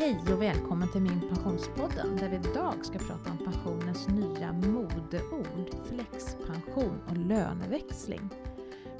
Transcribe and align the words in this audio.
Hej 0.00 0.18
och 0.32 0.42
välkommen 0.42 0.92
till 0.92 1.02
Min 1.02 1.20
Pensionspodden 1.20 2.16
där 2.16 2.28
vi 2.28 2.36
idag 2.36 2.84
ska 2.84 2.98
prata 2.98 3.30
om 3.30 3.38
pensionens 3.38 4.08
nya 4.08 4.52
modeord 4.52 5.86
flexpension 5.86 7.02
och 7.10 7.16
löneväxling. 7.16 8.30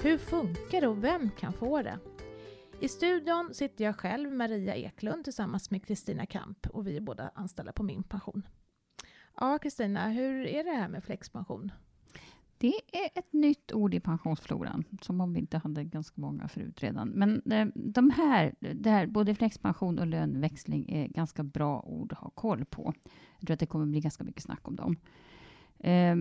Hur 0.01 0.17
funkar 0.17 0.81
det 0.81 0.87
och 0.87 1.03
vem 1.03 1.29
kan 1.29 1.53
få 1.53 1.81
det? 1.81 1.99
I 2.79 2.87
studion 2.87 3.53
sitter 3.53 3.85
jag 3.85 3.95
själv, 3.95 4.31
Maria 4.31 4.75
Eklund, 4.75 5.23
tillsammans 5.23 5.71
med 5.71 5.85
Kristina 5.85 6.25
Kamp 6.25 6.67
och 6.67 6.87
vi 6.87 6.97
är 6.97 7.01
båda 7.01 7.31
anställda 7.35 7.71
på 7.71 7.83
Min 7.83 8.03
Pension. 8.03 8.47
Ja, 9.37 9.57
Kristina, 9.57 10.09
hur 10.09 10.45
är 10.45 10.63
det 10.63 10.71
här 10.71 10.87
med 10.87 11.03
flexpension? 11.03 11.71
Det 12.61 12.73
är 12.91 13.19
ett 13.19 13.33
nytt 13.33 13.71
ord 13.71 13.93
i 13.93 13.99
pensionsfloran, 13.99 14.83
som 15.01 15.21
om 15.21 15.33
vi 15.33 15.39
inte 15.39 15.57
hade 15.57 15.83
ganska 15.83 16.21
många 16.21 16.47
förut 16.47 16.83
redan. 16.83 17.09
Men 17.09 17.41
eh, 17.51 17.67
de 17.75 18.09
här, 18.09 18.55
det 18.59 18.89
här, 18.89 19.07
både 19.07 19.35
flexpension 19.35 19.99
och 19.99 20.07
löneväxling 20.07 20.89
är 20.89 21.07
ganska 21.07 21.43
bra 21.43 21.81
ord 21.81 22.11
att 22.11 22.17
ha 22.17 22.29
koll 22.29 22.65
på. 22.65 22.93
Jag 23.39 23.47
tror 23.47 23.53
att 23.53 23.59
det 23.59 23.65
kommer 23.65 23.85
bli 23.85 23.99
ganska 23.99 24.23
mycket 24.23 24.43
snack 24.43 24.67
om 24.67 24.75
dem. 24.75 24.95
Eh, 25.79 26.15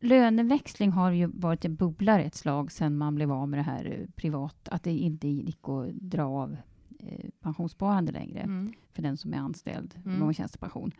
löneväxling 0.00 0.90
har 0.90 1.10
ju 1.10 1.26
varit 1.26 1.64
en 1.64 1.76
bubblare 1.76 2.22
ett 2.22 2.34
slag 2.34 2.72
sedan 2.72 2.96
man 2.96 3.14
blev 3.14 3.32
av 3.32 3.48
med 3.48 3.58
det 3.58 3.62
här 3.62 3.98
eh, 4.00 4.10
privat, 4.16 4.68
att 4.68 4.82
det 4.82 4.92
inte 4.92 5.28
gick 5.28 5.68
att 5.68 5.90
dra 5.92 6.24
av 6.24 6.56
eh, 6.98 7.30
pensionssparande 7.40 8.12
längre 8.12 8.40
mm. 8.40 8.72
för 8.92 9.02
den 9.02 9.16
som 9.16 9.34
är 9.34 9.38
anställd 9.38 9.94
mm. 10.04 10.18
med 10.18 10.36
tjänstepension. 10.36 10.92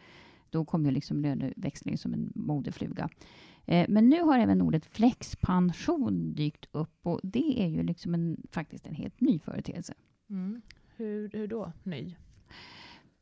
Då 0.51 0.65
kom 0.65 0.85
ju 0.85 0.91
liksom 0.91 1.21
löneväxling 1.21 1.99
som 1.99 2.15
en 2.15 2.33
modefluga. 2.35 3.09
Eh, 3.67 3.87
men 3.89 4.09
nu 4.09 4.23
har 4.23 4.39
även 4.39 4.63
ordet 4.63 4.87
flexpension 4.87 6.35
dykt 6.35 6.67
upp 6.73 7.07
och 7.07 7.21
det 7.23 7.63
är 7.63 7.69
ju 7.69 7.83
liksom 7.83 8.15
en, 8.15 8.37
faktiskt 8.51 8.87
en 8.87 8.95
helt 8.95 9.21
ny 9.21 9.39
företeelse. 9.39 9.95
Mm. 10.31 10.63
Hur, 10.97 11.31
hur 11.33 11.49
då 11.49 11.73
ny? 11.83 12.15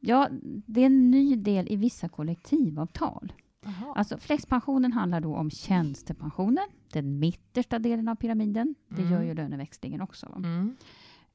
Ja, 0.00 0.28
det 0.66 0.80
är 0.80 0.86
en 0.86 1.10
ny 1.10 1.36
del 1.36 1.72
i 1.72 1.76
vissa 1.76 2.08
kollektivavtal. 2.08 3.32
Aha. 3.66 3.94
Alltså 3.96 4.18
flexpensionen 4.18 4.92
handlar 4.92 5.20
då 5.20 5.36
om 5.36 5.50
tjänstepensionen, 5.50 6.68
den 6.92 7.18
mittersta 7.18 7.78
delen 7.78 8.08
av 8.08 8.14
pyramiden. 8.14 8.74
Det 8.88 9.02
mm. 9.02 9.12
gör 9.12 9.22
ju 9.22 9.34
löneväxlingen 9.34 10.00
också. 10.00 10.42
Mm. 10.44 10.76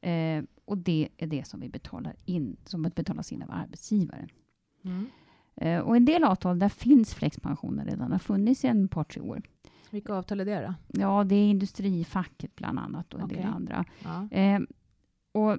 Eh, 0.01 0.49
och 0.65 0.77
det 0.77 1.09
är 1.17 1.27
det 1.27 1.47
som 1.47 1.59
vi 1.59 1.69
betalar 1.69 2.15
in, 2.25 2.57
som 2.65 2.81
betalas 2.81 3.31
in 3.31 3.43
av 3.43 3.51
arbetsgivaren. 3.51 4.29
Mm. 4.83 5.05
Eh, 5.57 5.79
och 5.79 5.95
en 5.95 6.05
del 6.05 6.23
avtal, 6.23 6.59
där 6.59 6.69
finns 6.69 7.13
flexpensioner 7.13 7.85
redan, 7.85 8.11
har 8.11 8.19
funnits 8.19 8.65
i 8.65 8.67
en 8.67 8.87
par, 8.87 9.03
tre 9.03 9.21
år. 9.21 9.41
Vilka 9.89 10.13
avtal 10.13 10.39
är 10.39 10.45
det 10.45 10.61
då? 10.61 10.99
Ja, 11.01 11.23
det 11.23 11.35
är 11.35 11.49
industrifacket 11.49 12.55
bland 12.55 12.79
annat 12.79 13.13
och 13.13 13.19
en 13.19 13.25
okay. 13.25 13.37
del 13.37 13.47
andra. 13.47 13.85
Ja. 14.03 14.37
Eh, 14.37 14.59
och 15.31 15.57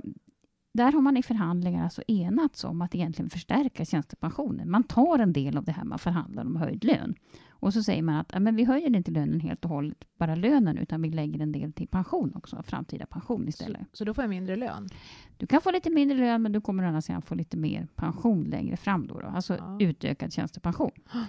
där 0.79 0.93
har 0.93 1.01
man 1.01 1.17
i 1.17 1.23
förhandlingar 1.23 1.84
alltså 1.84 2.03
enats 2.09 2.65
om 2.65 2.83
att 2.83 2.95
egentligen 2.95 3.31
förstärka 3.31 3.84
tjänstepensionen. 3.84 4.71
Man 4.71 4.85
tar 4.85 5.19
en 5.19 5.33
del 5.33 5.57
av 5.57 5.65
det 5.65 5.73
här 5.73 5.85
man 5.85 5.98
förhandlar 5.98 6.45
om 6.45 6.57
höjd 6.57 6.85
lön. 6.85 7.15
Och 7.61 7.73
så 7.73 7.83
säger 7.83 8.03
man 8.03 8.15
att 8.15 8.43
men 8.43 8.57
vi 8.57 8.65
höjer 8.65 8.97
inte 8.97 9.11
lönen 9.11 9.41
helt 9.41 9.65
och 9.65 9.70
hållet, 9.70 10.05
bara 10.19 10.35
lönen, 10.35 10.79
utan 10.79 11.03
vi 11.03 11.11
lägger 11.11 11.41
en 11.41 11.53
del 11.53 11.73
till 11.73 11.89
pension 11.89 12.33
också, 12.35 12.62
framtida 12.62 13.07
pension 13.07 13.48
istället. 13.48 13.81
Så, 13.81 13.97
så 13.97 14.05
då 14.05 14.15
får 14.15 14.25
jag 14.25 14.29
mindre 14.31 14.57
lön? 14.57 14.89
Du 15.37 15.47
kan 15.47 15.61
få 15.61 15.70
lite 15.70 15.91
mindre 15.91 16.19
lön, 16.19 16.43
men 16.43 16.53
du 16.53 16.61
kommer 16.61 16.85
å 16.85 16.87
andra 16.87 17.01
sidan 17.01 17.23
få 17.23 17.35
lite 17.35 17.57
mer 17.57 17.89
pension 17.95 18.45
längre 18.45 18.77
fram 18.77 19.07
då, 19.07 19.20
då 19.20 19.27
alltså 19.27 19.57
ja. 19.57 19.79
utökad 19.81 20.33
tjänstepension. 20.33 20.91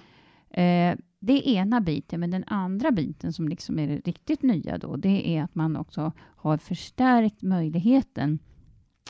Eh, 0.52 0.98
det 1.20 1.34
är 1.34 1.48
ena 1.48 1.82
biten, 1.82 2.20
men 2.20 2.32
den 2.32 2.44
andra 2.48 2.92
biten 2.92 3.34
som 3.34 3.48
liksom 3.48 3.80
är 3.80 3.88
det 3.88 3.96
riktigt 3.96 4.42
nya 4.42 4.78
då, 4.78 4.96
det 4.96 5.38
är 5.38 5.44
att 5.44 5.56
man 5.56 5.76
också 5.76 6.12
har 6.18 6.58
förstärkt 6.58 7.42
möjligheten 7.42 8.40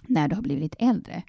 när 0.07 0.27
du 0.27 0.35
har 0.35 0.41
blivit 0.41 0.75
äldre, 0.79 1.23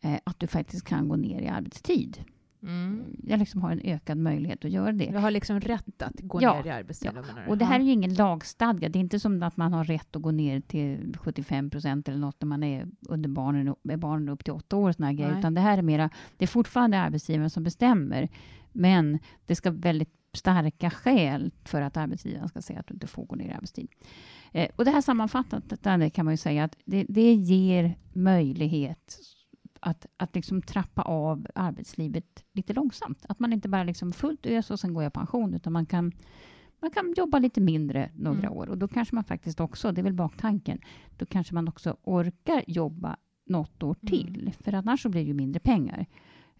eh, 0.00 0.18
att 0.24 0.40
du 0.40 0.46
faktiskt 0.46 0.84
kan 0.84 1.08
gå 1.08 1.16
ner 1.16 1.40
i 1.40 1.48
arbetstid. 1.48 2.24
Mm. 2.62 3.04
Jag 3.26 3.38
liksom 3.38 3.62
har 3.62 3.70
en 3.70 3.80
ökad 3.84 4.18
möjlighet 4.18 4.64
att 4.64 4.70
göra 4.70 4.92
det. 4.92 5.10
Du 5.10 5.18
har 5.18 5.30
liksom 5.30 5.60
rätt 5.60 6.02
att 6.02 6.20
gå 6.20 6.42
ja, 6.42 6.54
ner 6.54 6.66
i 6.66 6.70
arbetstid? 6.70 7.10
Ja. 7.14 7.22
Och 7.48 7.58
det 7.58 7.64
här 7.64 7.80
är 7.80 7.84
ju 7.84 7.92
ingen 7.92 8.14
lagstadga. 8.14 8.88
Det 8.88 8.98
är 8.98 9.00
inte 9.00 9.20
som 9.20 9.42
att 9.42 9.56
man 9.56 9.72
har 9.72 9.84
rätt 9.84 10.16
att 10.16 10.22
gå 10.22 10.30
ner 10.30 10.60
till 10.60 11.16
75 11.20 11.70
procent 11.70 12.08
eller 12.08 12.18
något 12.18 12.40
när 12.40 12.46
man 12.46 12.62
är 12.62 12.88
under 13.08 13.28
barnen, 13.28 13.74
med 13.82 13.98
barnen 13.98 14.28
upp 14.28 14.44
till 14.44 14.52
åtta 14.52 14.76
år. 14.76 14.92
Såna 14.92 15.12
grejer, 15.12 15.38
utan 15.38 15.54
det 15.54 15.60
här 15.60 15.78
är 15.78 15.82
mera, 15.82 16.10
det 16.36 16.44
är 16.44 16.46
fortfarande 16.46 16.98
arbetsgivaren 16.98 17.50
som 17.50 17.62
bestämmer. 17.64 18.28
Men 18.72 19.18
det 19.46 19.56
ska 19.56 19.70
väldigt 19.70 20.19
starka 20.32 20.90
skäl 20.90 21.50
för 21.64 21.82
att 21.82 21.96
arbetsgivaren 21.96 22.48
ska 22.48 22.62
säga 22.62 22.80
att 22.80 22.86
du 22.86 22.94
inte 22.94 23.06
får 23.06 23.24
gå 23.24 23.36
ner 23.36 23.48
i 23.48 23.52
arbetstid. 23.52 23.88
Eh, 24.52 24.68
och 24.76 24.84
det 24.84 24.90
här 24.90 25.00
sammanfattat 25.00 25.82
kan 26.12 26.24
man 26.24 26.32
ju 26.32 26.36
säga 26.36 26.64
att 26.64 26.76
det, 26.84 27.06
det 27.08 27.32
ger 27.34 27.98
möjlighet 28.12 29.18
att, 29.80 30.06
att 30.16 30.34
liksom 30.34 30.62
trappa 30.62 31.02
av 31.02 31.46
arbetslivet 31.54 32.44
lite 32.52 32.72
långsamt. 32.72 33.26
Att 33.28 33.40
man 33.40 33.52
inte 33.52 33.68
bara 33.68 33.84
liksom 33.84 34.12
fullt 34.12 34.46
ös 34.46 34.70
och 34.70 34.80
sen 34.80 34.94
går 34.94 35.02
jag 35.02 35.12
pension, 35.12 35.54
utan 35.54 35.72
man 35.72 35.86
kan, 35.86 36.12
man 36.80 36.90
kan 36.90 37.14
jobba 37.16 37.38
lite 37.38 37.60
mindre 37.60 38.10
några 38.14 38.38
mm. 38.38 38.52
år. 38.52 38.68
Och 38.68 38.78
då 38.78 38.88
kanske 38.88 39.14
man 39.14 39.24
faktiskt 39.24 39.60
också, 39.60 39.92
det 39.92 40.00
är 40.00 40.02
väl 40.02 40.12
baktanken, 40.12 40.80
då 41.18 41.26
kanske 41.26 41.54
man 41.54 41.68
också 41.68 41.96
orkar 42.02 42.64
jobba 42.66 43.16
något 43.46 43.82
år 43.82 43.96
mm. 44.02 44.10
till. 44.10 44.40
Mm. 44.40 44.52
För 44.52 44.72
annars 44.72 45.02
så 45.02 45.08
blir 45.08 45.22
det 45.22 45.28
ju 45.28 45.34
mindre 45.34 45.60
pengar. 45.60 46.06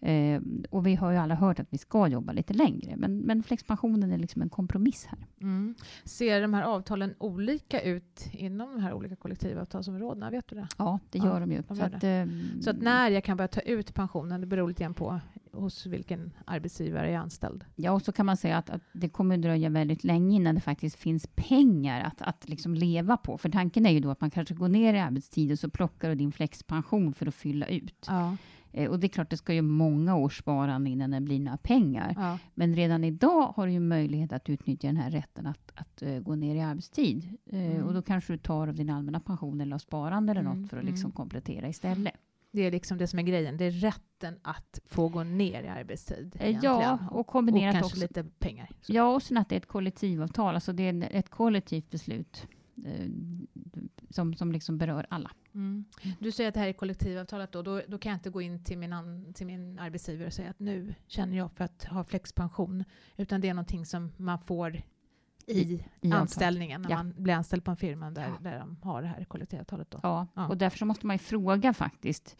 Eh, 0.01 0.41
och 0.69 0.87
vi 0.87 0.95
har 0.95 1.11
ju 1.11 1.17
alla 1.17 1.35
hört 1.35 1.59
att 1.59 1.67
vi 1.69 1.77
ska 1.77 2.07
jobba 2.07 2.33
lite 2.33 2.53
längre, 2.53 2.95
men, 2.95 3.17
men 3.17 3.43
flexpensionen 3.43 4.11
är 4.11 4.17
liksom 4.17 4.41
en 4.41 4.49
kompromiss 4.49 5.05
här. 5.05 5.19
Mm. 5.41 5.75
Ser 6.03 6.41
de 6.41 6.53
här 6.53 6.63
avtalen 6.63 7.13
olika 7.17 7.81
ut 7.81 8.29
inom 8.31 8.73
de 8.73 8.81
här 8.81 8.93
olika 8.93 9.15
kollektivavtalsområdena? 9.15 10.29
Vet 10.29 10.47
du 10.47 10.55
det? 10.55 10.67
Ja, 10.77 10.99
det 11.09 11.19
gör 11.19 11.33
ja, 11.33 11.39
de 11.39 11.51
ju. 11.51 11.63
De 11.67 11.75
så, 11.75 11.83
att, 11.83 12.03
eh, 12.03 12.25
så, 12.61 12.69
att, 12.69 12.81
när 12.81 13.09
jag 13.09 13.23
kan 13.23 13.37
börja 13.37 13.47
ta 13.47 13.61
ut 13.61 13.93
pensionen, 13.93 14.41
det 14.41 14.47
beror 14.47 14.67
lite 14.67 14.83
grann 14.83 14.93
på 14.93 15.19
hos 15.53 15.85
vilken 15.85 16.33
arbetsgivare 16.45 17.05
jag 17.05 17.15
är 17.15 17.19
anställd. 17.19 17.65
Ja, 17.75 17.91
och 17.91 18.01
så 18.01 18.11
kan 18.11 18.25
man 18.25 18.37
säga 18.37 18.57
att, 18.57 18.69
att 18.69 18.81
det 18.93 19.09
kommer 19.09 19.37
dröja 19.37 19.69
väldigt 19.69 20.03
länge 20.03 20.35
innan 20.35 20.55
det 20.55 20.61
faktiskt 20.61 20.95
finns 20.95 21.27
pengar 21.35 22.03
att, 22.03 22.21
att 22.21 22.49
liksom 22.49 22.75
leva 22.75 23.17
på. 23.17 23.37
För 23.37 23.49
tanken 23.49 23.85
är 23.85 23.91
ju 23.91 23.99
då 23.99 24.09
att 24.09 24.21
man 24.21 24.31
kanske 24.31 24.53
går 24.53 24.67
ner 24.67 24.93
i 24.93 24.99
arbetstid 24.99 25.51
och 25.51 25.59
så 25.59 25.69
plockar 25.69 26.09
du 26.09 26.15
din 26.15 26.31
flexpension 26.31 27.13
för 27.13 27.25
att 27.25 27.35
fylla 27.35 27.65
ut. 27.65 28.05
Ja. 28.07 28.37
Eh, 28.73 28.89
och 28.89 28.99
det 28.99 29.07
är 29.07 29.09
klart, 29.09 29.29
det 29.29 29.37
ska 29.37 29.53
ju 29.53 29.61
många 29.61 30.15
års 30.15 30.39
sparande 30.39 30.89
innan 30.89 31.11
det 31.11 31.21
blir 31.21 31.39
några 31.39 31.57
pengar. 31.57 32.13
Ja. 32.17 32.37
Men 32.53 32.75
redan 32.75 33.03
idag 33.03 33.53
har 33.55 33.67
du 33.67 33.73
ju 33.73 33.79
möjlighet 33.79 34.33
att 34.33 34.49
utnyttja 34.49 34.87
den 34.87 34.97
här 34.97 35.11
rätten 35.11 35.47
att, 35.47 35.71
att 35.75 36.03
uh, 36.03 36.19
gå 36.19 36.35
ner 36.35 36.55
i 36.55 36.61
arbetstid. 36.61 37.37
Uh, 37.53 37.75
mm. 37.75 37.83
Och 37.83 37.93
då 37.93 38.01
kanske 38.01 38.33
du 38.33 38.37
tar 38.37 38.67
av 38.67 38.75
din 38.75 38.89
allmänna 38.89 39.19
pension 39.19 39.61
eller 39.61 39.77
sparande 39.77 40.31
eller 40.31 40.41
mm. 40.41 40.61
något 40.61 40.69
för 40.69 40.77
att 40.77 40.85
liksom 40.85 41.05
mm. 41.05 41.15
komplettera 41.15 41.69
istället. 41.69 42.13
Det 42.51 42.61
är 42.61 42.71
liksom 42.71 42.97
det 42.97 43.07
som 43.07 43.19
är 43.19 43.23
grejen. 43.23 43.57
Det 43.57 43.65
är 43.65 43.71
rätten 43.71 44.35
att 44.41 44.79
få 44.85 45.07
gå 45.07 45.23
ner 45.23 45.63
i 45.63 45.67
arbetstid. 45.67 46.39
Ja, 46.61 46.99
och 47.11 47.27
kombinerat 47.27 47.75
och 47.75 47.81
kanske 47.81 48.05
också, 48.05 48.19
lite 48.19 48.23
pengar. 48.39 48.69
Så. 48.81 48.93
Ja, 48.93 49.15
och 49.15 49.23
sen 49.23 49.37
att 49.37 49.49
det 49.49 49.55
är 49.55 49.57
ett 49.57 49.67
kollektivavtal. 49.67 50.55
Alltså 50.55 50.73
det 50.73 50.83
är 50.83 51.09
ett 51.11 51.29
kollektivt 51.29 51.89
beslut 51.89 52.47
eh, 52.47 52.60
som, 54.09 54.33
som 54.33 54.51
liksom 54.51 54.77
berör 54.77 55.05
alla. 55.09 55.31
Mm. 55.53 55.85
Du 56.19 56.31
säger 56.31 56.47
att 56.47 56.53
det 56.53 56.59
här 56.59 56.67
är 56.67 56.73
kollektivavtalet 56.73 57.51
då, 57.51 57.61
då, 57.61 57.81
då 57.87 57.97
kan 57.97 58.09
jag 58.09 58.17
inte 58.17 58.29
gå 58.29 58.41
in 58.41 58.63
till 58.63 58.77
min, 58.77 58.93
an, 58.93 59.33
till 59.33 59.47
min 59.47 59.79
arbetsgivare 59.79 60.27
och 60.27 60.33
säga 60.33 60.49
att 60.49 60.59
nu 60.59 60.93
känner 61.07 61.37
jag 61.37 61.51
för 61.51 61.63
att 61.63 61.83
ha 61.83 62.03
flexpension, 62.03 62.83
utan 63.17 63.41
det 63.41 63.49
är 63.49 63.53
någonting 63.53 63.85
som 63.85 64.11
man 64.17 64.39
får 64.39 64.81
i, 65.47 65.85
I 66.01 66.11
anställningen, 66.11 66.81
när 66.81 66.89
ja. 66.89 66.95
man 66.95 67.13
blir 67.17 67.33
anställd 67.33 67.63
på 67.63 67.71
en 67.71 67.77
firma 67.77 68.11
där, 68.11 68.27
ja. 68.27 68.37
där 68.41 68.59
de 68.59 68.77
har 68.81 69.01
det 69.01 69.07
här 69.07 69.23
kollektivavtalet. 69.23 69.91
Då. 69.91 69.99
Ja, 70.03 70.27
ja. 70.33 70.47
och 70.47 70.57
därför 70.57 70.77
så 70.77 70.85
måste 70.85 71.07
man 71.07 71.13
ju 71.13 71.17
fråga 71.17 71.73
faktiskt 71.73 72.37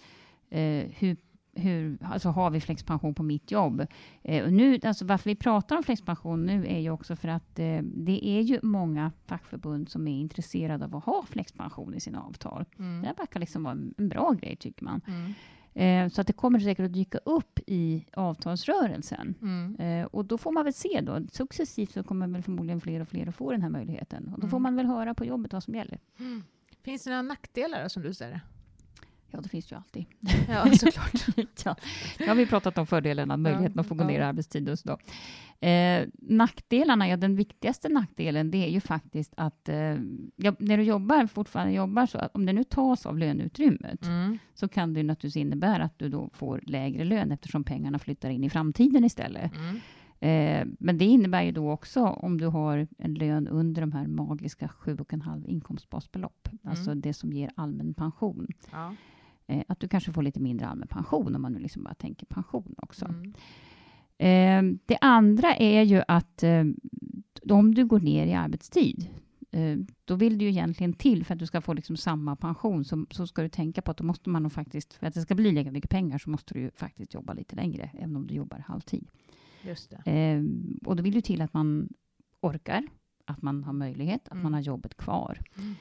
eh, 0.49 0.85
hur 0.91 1.17
hur, 1.53 1.97
alltså 2.01 2.29
har 2.29 2.49
vi 2.49 2.61
flexpension 2.61 3.13
på 3.13 3.23
mitt 3.23 3.51
jobb? 3.51 3.85
Eh, 4.23 4.51
nu, 4.51 4.79
alltså 4.83 5.05
varför 5.05 5.29
vi 5.29 5.35
pratar 5.35 5.77
om 5.77 5.83
flexpension 5.83 6.45
nu 6.45 6.67
är 6.67 6.79
ju 6.79 6.89
också 6.89 7.15
för 7.15 7.27
att 7.27 7.59
eh, 7.59 7.79
det 7.83 8.27
är 8.27 8.41
ju 8.41 8.59
många 8.63 9.11
fackförbund 9.25 9.89
som 9.89 10.07
är 10.07 10.19
intresserade 10.19 10.85
av 10.85 10.95
att 10.95 11.05
ha 11.05 11.23
flexpension 11.29 11.93
i 11.93 11.99
sina 11.99 12.21
avtal. 12.21 12.65
Mm. 12.79 13.01
Det 13.01 13.13
verkar 13.17 13.39
liksom 13.39 13.63
vara 13.63 13.73
en 13.73 13.93
bra 14.09 14.31
grej 14.31 14.55
tycker 14.55 14.83
man. 14.83 15.01
Mm. 15.07 15.33
Eh, 15.73 16.09
så 16.09 16.21
att 16.21 16.27
det 16.27 16.33
kommer 16.33 16.59
säkert 16.59 16.85
att 16.85 16.93
dyka 16.93 17.17
upp 17.17 17.59
i 17.67 18.05
avtalsrörelsen. 18.13 19.35
Mm. 19.41 19.75
Eh, 19.75 20.05
och 20.05 20.25
då 20.25 20.37
får 20.37 20.51
man 20.51 20.63
väl 20.63 20.73
se 20.73 21.01
då. 21.01 21.19
Successivt 21.31 21.91
så 21.91 22.03
kommer 22.03 22.27
väl 22.27 22.43
förmodligen 22.43 22.81
fler 22.81 22.99
och 22.99 23.07
fler 23.07 23.27
att 23.27 23.35
få 23.35 23.51
den 23.51 23.61
här 23.61 23.69
möjligheten. 23.69 24.33
Och 24.33 24.39
då 24.39 24.47
får 24.47 24.57
mm. 24.57 24.63
man 24.63 24.75
väl 24.75 24.85
höra 24.85 25.13
på 25.13 25.25
jobbet 25.25 25.53
vad 25.53 25.63
som 25.63 25.75
gäller. 25.75 25.99
Mm. 26.19 26.43
Finns 26.83 27.03
det 27.03 27.09
några 27.09 27.21
nackdelar 27.21 27.87
som 27.87 28.03
du 28.03 28.13
ser 28.13 28.29
det? 28.29 28.41
Ja, 29.31 29.41
det 29.41 29.49
finns 29.49 29.71
ju 29.71 29.75
alltid. 29.75 30.05
Ja, 30.49 30.71
såklart. 30.79 31.37
ja. 31.65 31.75
Nu 32.19 32.27
har 32.27 32.35
vi 32.35 32.45
pratat 32.45 32.77
om 32.77 32.87
fördelarna, 32.87 33.37
möjligheten 33.37 33.79
att 33.79 33.87
få 33.87 33.95
gå 33.95 34.03
ner 34.03 34.19
i 34.19 34.23
arbetstid 34.23 34.69
och 34.69 34.79
så. 34.79 34.97
Eh, 35.61 36.07
nackdelarna, 36.21 37.07
ja 37.07 37.17
den 37.17 37.35
viktigaste 37.35 37.89
nackdelen, 37.89 38.51
det 38.51 38.57
är 38.57 38.69
ju 38.69 38.81
faktiskt 38.81 39.33
att 39.37 39.69
eh, 39.69 39.97
ja, 40.35 40.55
när 40.59 40.77
du 40.77 40.83
jobbar, 40.83 41.27
fortfarande 41.27 41.73
jobbar 41.73 42.05
så, 42.05 42.17
att 42.17 42.35
om 42.35 42.45
det 42.45 42.53
nu 42.53 42.63
tas 42.63 43.05
av 43.05 43.17
löneutrymmet, 43.17 44.05
mm. 44.05 44.37
så 44.53 44.67
kan 44.67 44.93
det 44.93 45.03
naturligtvis 45.03 45.41
innebära 45.41 45.83
att 45.83 45.99
du 45.99 46.09
då 46.09 46.29
får 46.33 46.61
lägre 46.63 47.03
lön, 47.03 47.31
eftersom 47.31 47.63
pengarna 47.63 47.99
flyttar 47.99 48.29
in 48.29 48.43
i 48.43 48.49
framtiden 48.49 49.05
istället. 49.05 49.51
Mm. 49.55 49.79
Eh, 50.19 50.73
men 50.79 50.97
det 50.97 51.05
innebär 51.05 51.43
ju 51.43 51.51
då 51.51 51.71
också, 51.71 52.05
om 52.05 52.37
du 52.37 52.45
har 52.45 52.87
en 52.97 53.13
lön 53.13 53.47
under 53.47 53.81
de 53.81 53.91
här 53.91 54.07
magiska 54.07 54.67
7,5 54.67 55.47
inkomstbasbelopp, 55.47 56.47
mm. 56.51 56.59
alltså 56.63 56.95
det 56.95 57.13
som 57.13 57.33
ger 57.33 57.51
allmän 57.55 57.93
pension, 57.93 58.47
ja 58.71 58.93
Eh, 59.51 59.63
att 59.67 59.79
du 59.79 59.87
kanske 59.87 60.11
får 60.13 60.21
lite 60.21 60.39
mindre 60.39 60.67
allmän 60.67 60.87
pension 60.87 61.35
om 61.35 61.41
man 61.41 61.53
nu 61.53 61.59
liksom 61.59 61.83
bara 61.83 61.93
tänker 61.93 62.25
pension 62.25 62.75
också. 62.77 63.05
Mm. 63.05 63.33
Eh, 64.17 64.79
det 64.85 64.97
andra 65.01 65.55
är 65.55 65.81
ju 65.81 66.01
att 66.07 66.43
eh, 66.43 66.63
om 67.49 67.75
du 67.75 67.85
går 67.85 67.99
ner 67.99 68.25
i 68.25 68.33
arbetstid, 68.33 69.09
eh, 69.51 69.77
då 70.05 70.15
vill 70.15 70.37
det 70.37 70.43
ju 70.45 70.49
egentligen 70.49 70.93
till 70.93 71.25
för 71.25 71.33
att 71.33 71.39
du 71.39 71.45
ska 71.45 71.61
få 71.61 71.73
liksom 71.73 71.97
samma 71.97 72.35
pension, 72.35 72.85
så, 72.85 73.05
så 73.11 73.27
ska 73.27 73.41
du 73.41 73.49
tänka 73.49 73.81
på 73.81 73.91
att 73.91 73.97
då 73.97 74.03
måste 74.03 74.29
man 74.29 74.43
nog 74.43 74.51
faktiskt, 74.51 74.93
för 74.93 75.07
att 75.07 75.13
det 75.13 75.21
ska 75.21 75.35
bli 75.35 75.51
lika 75.51 75.71
mycket 75.71 75.89
pengar, 75.89 76.17
så 76.17 76.29
måste 76.29 76.53
du 76.53 76.59
ju 76.59 76.71
faktiskt 76.75 77.13
jobba 77.13 77.33
lite 77.33 77.55
längre, 77.55 77.89
även 77.93 78.15
om 78.15 78.27
du 78.27 78.33
jobbar 78.35 78.59
halvtid. 78.59 79.07
Just. 79.63 79.93
Eh, 80.05 80.41
och 80.85 80.95
då 80.95 81.03
vill 81.03 81.13
det 81.13 81.21
till 81.21 81.41
att 81.41 81.53
man 81.53 81.89
orkar, 82.41 82.83
att 83.25 83.41
man 83.41 83.63
har 83.63 83.73
möjlighet, 83.73 84.21
att 84.27 84.31
Mm. 84.31 84.43
man 84.43 84.53
har 84.53 84.61
jobbet 84.61 84.97
kvar. 84.97 85.39
Mm. 85.57 85.75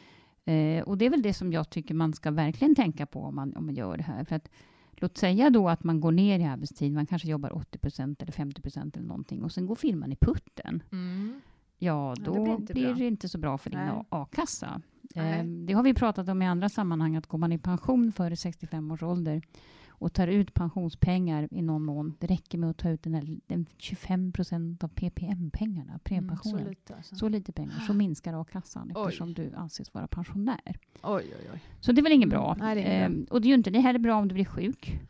Eh, 0.51 0.83
och 0.83 0.99
det 0.99 1.07
är 1.07 1.11
väl 1.11 1.23
det 1.23 1.35
som 1.35 1.53
jag 1.53 1.71
tycker 1.71 1.95
man 1.95 2.13
ska 2.13 2.31
verkligen 2.31 2.75
tänka 2.75 3.07
på 3.07 3.23
om 3.23 3.35
man, 3.35 3.57
om 3.57 3.67
man 3.67 3.75
gör 3.75 3.97
det 3.97 4.03
här. 4.03 4.25
För 4.25 4.37
att, 4.37 4.51
låt 4.93 5.19
säga 5.19 5.51
då 5.51 5.69
att 5.69 5.85
man 5.85 6.01
går 6.01 6.13
ner 6.13 6.39
i 6.39 6.45
arbetstid, 6.45 6.93
man 6.93 7.07
kanske 7.07 7.29
jobbar 7.29 7.51
80% 7.51 8.23
eller 8.23 8.33
50% 8.33 8.97
eller 8.97 9.07
någonting 9.07 9.43
och 9.43 9.53
sen 9.53 9.67
går 9.67 9.75
firman 9.75 10.13
i 10.13 10.17
putten. 10.17 10.83
Mm. 10.93 11.41
Ja, 11.83 12.15
det 12.17 12.25
då 12.25 12.33
blir 12.33 12.43
blir, 12.43 12.55
inte 12.55 12.75
bra. 12.75 12.83
det 12.95 13.07
inte 13.07 13.29
så 13.29 13.39
bra 13.39 13.59
för 13.59 13.71
din 13.71 13.81
a-kassa. 14.09 14.81
Eh, 15.15 15.45
det 15.45 15.73
har 15.73 15.83
vi 15.83 15.95
pratat 15.95 16.29
om 16.29 16.43
i 16.43 16.47
andra 16.47 16.69
sammanhang, 16.69 17.17
att 17.17 17.27
går 17.27 17.39
man 17.39 17.53
i 17.53 17.59
pension 17.59 18.13
före 18.13 18.37
65 18.37 18.91
års 18.91 19.03
ålder 19.03 19.43
och 19.89 20.13
tar 20.13 20.29
ut 20.29 20.55
pensionspengar 20.55 21.49
i 21.51 21.63
någon 21.63 21.85
mån, 21.85 22.15
det 22.19 22.27
räcker 22.27 22.59
med 22.59 22.71
att 22.71 22.77
ta 22.79 22.91
ut 22.91 23.03
den, 23.03 23.15
här, 23.15 23.39
den 23.47 23.67
25 23.79 24.33
procent 24.33 24.85
av 24.85 24.89
PPM-pengarna, 24.89 25.91
Mm, 25.91 26.01
premiepensionen. 26.05 26.59
så 26.65 26.69
lite 26.69 26.95
alltså. 26.97 27.17
Så 27.17 27.29
lite 27.29 27.53
pengar, 27.53 27.81
så 27.87 27.93
minskar 27.95 28.41
a-kassan 28.41 28.93
Oj. 28.95 29.03
eftersom 29.05 29.35
du 29.35 29.53
anses 29.55 29.95
vara 29.95 30.07
pensionär. 30.07 30.79
Oj, 31.03 31.25
oj, 31.25 31.49
oj. 31.53 31.61
Så 31.81 31.93
det 31.93 32.01
är 32.01 32.03
väl 32.03 32.13
inget 32.13 32.27
Mm, 32.27 32.39
bra. 32.41 32.57
nej, 32.59 32.75
det 32.75 32.81
inget 32.81 32.93
Ehm, 32.93 33.27
och 33.31 33.41
det 33.41 33.47
är 33.47 33.49
ju 33.49 33.55
inte 33.55 33.71
det 33.71 33.81
här 33.81 33.95
är 33.95 33.99
bra 33.99 34.17
om 34.17 34.29
du 34.29 34.35
blir 34.35 34.45
sjuk 34.45 35.01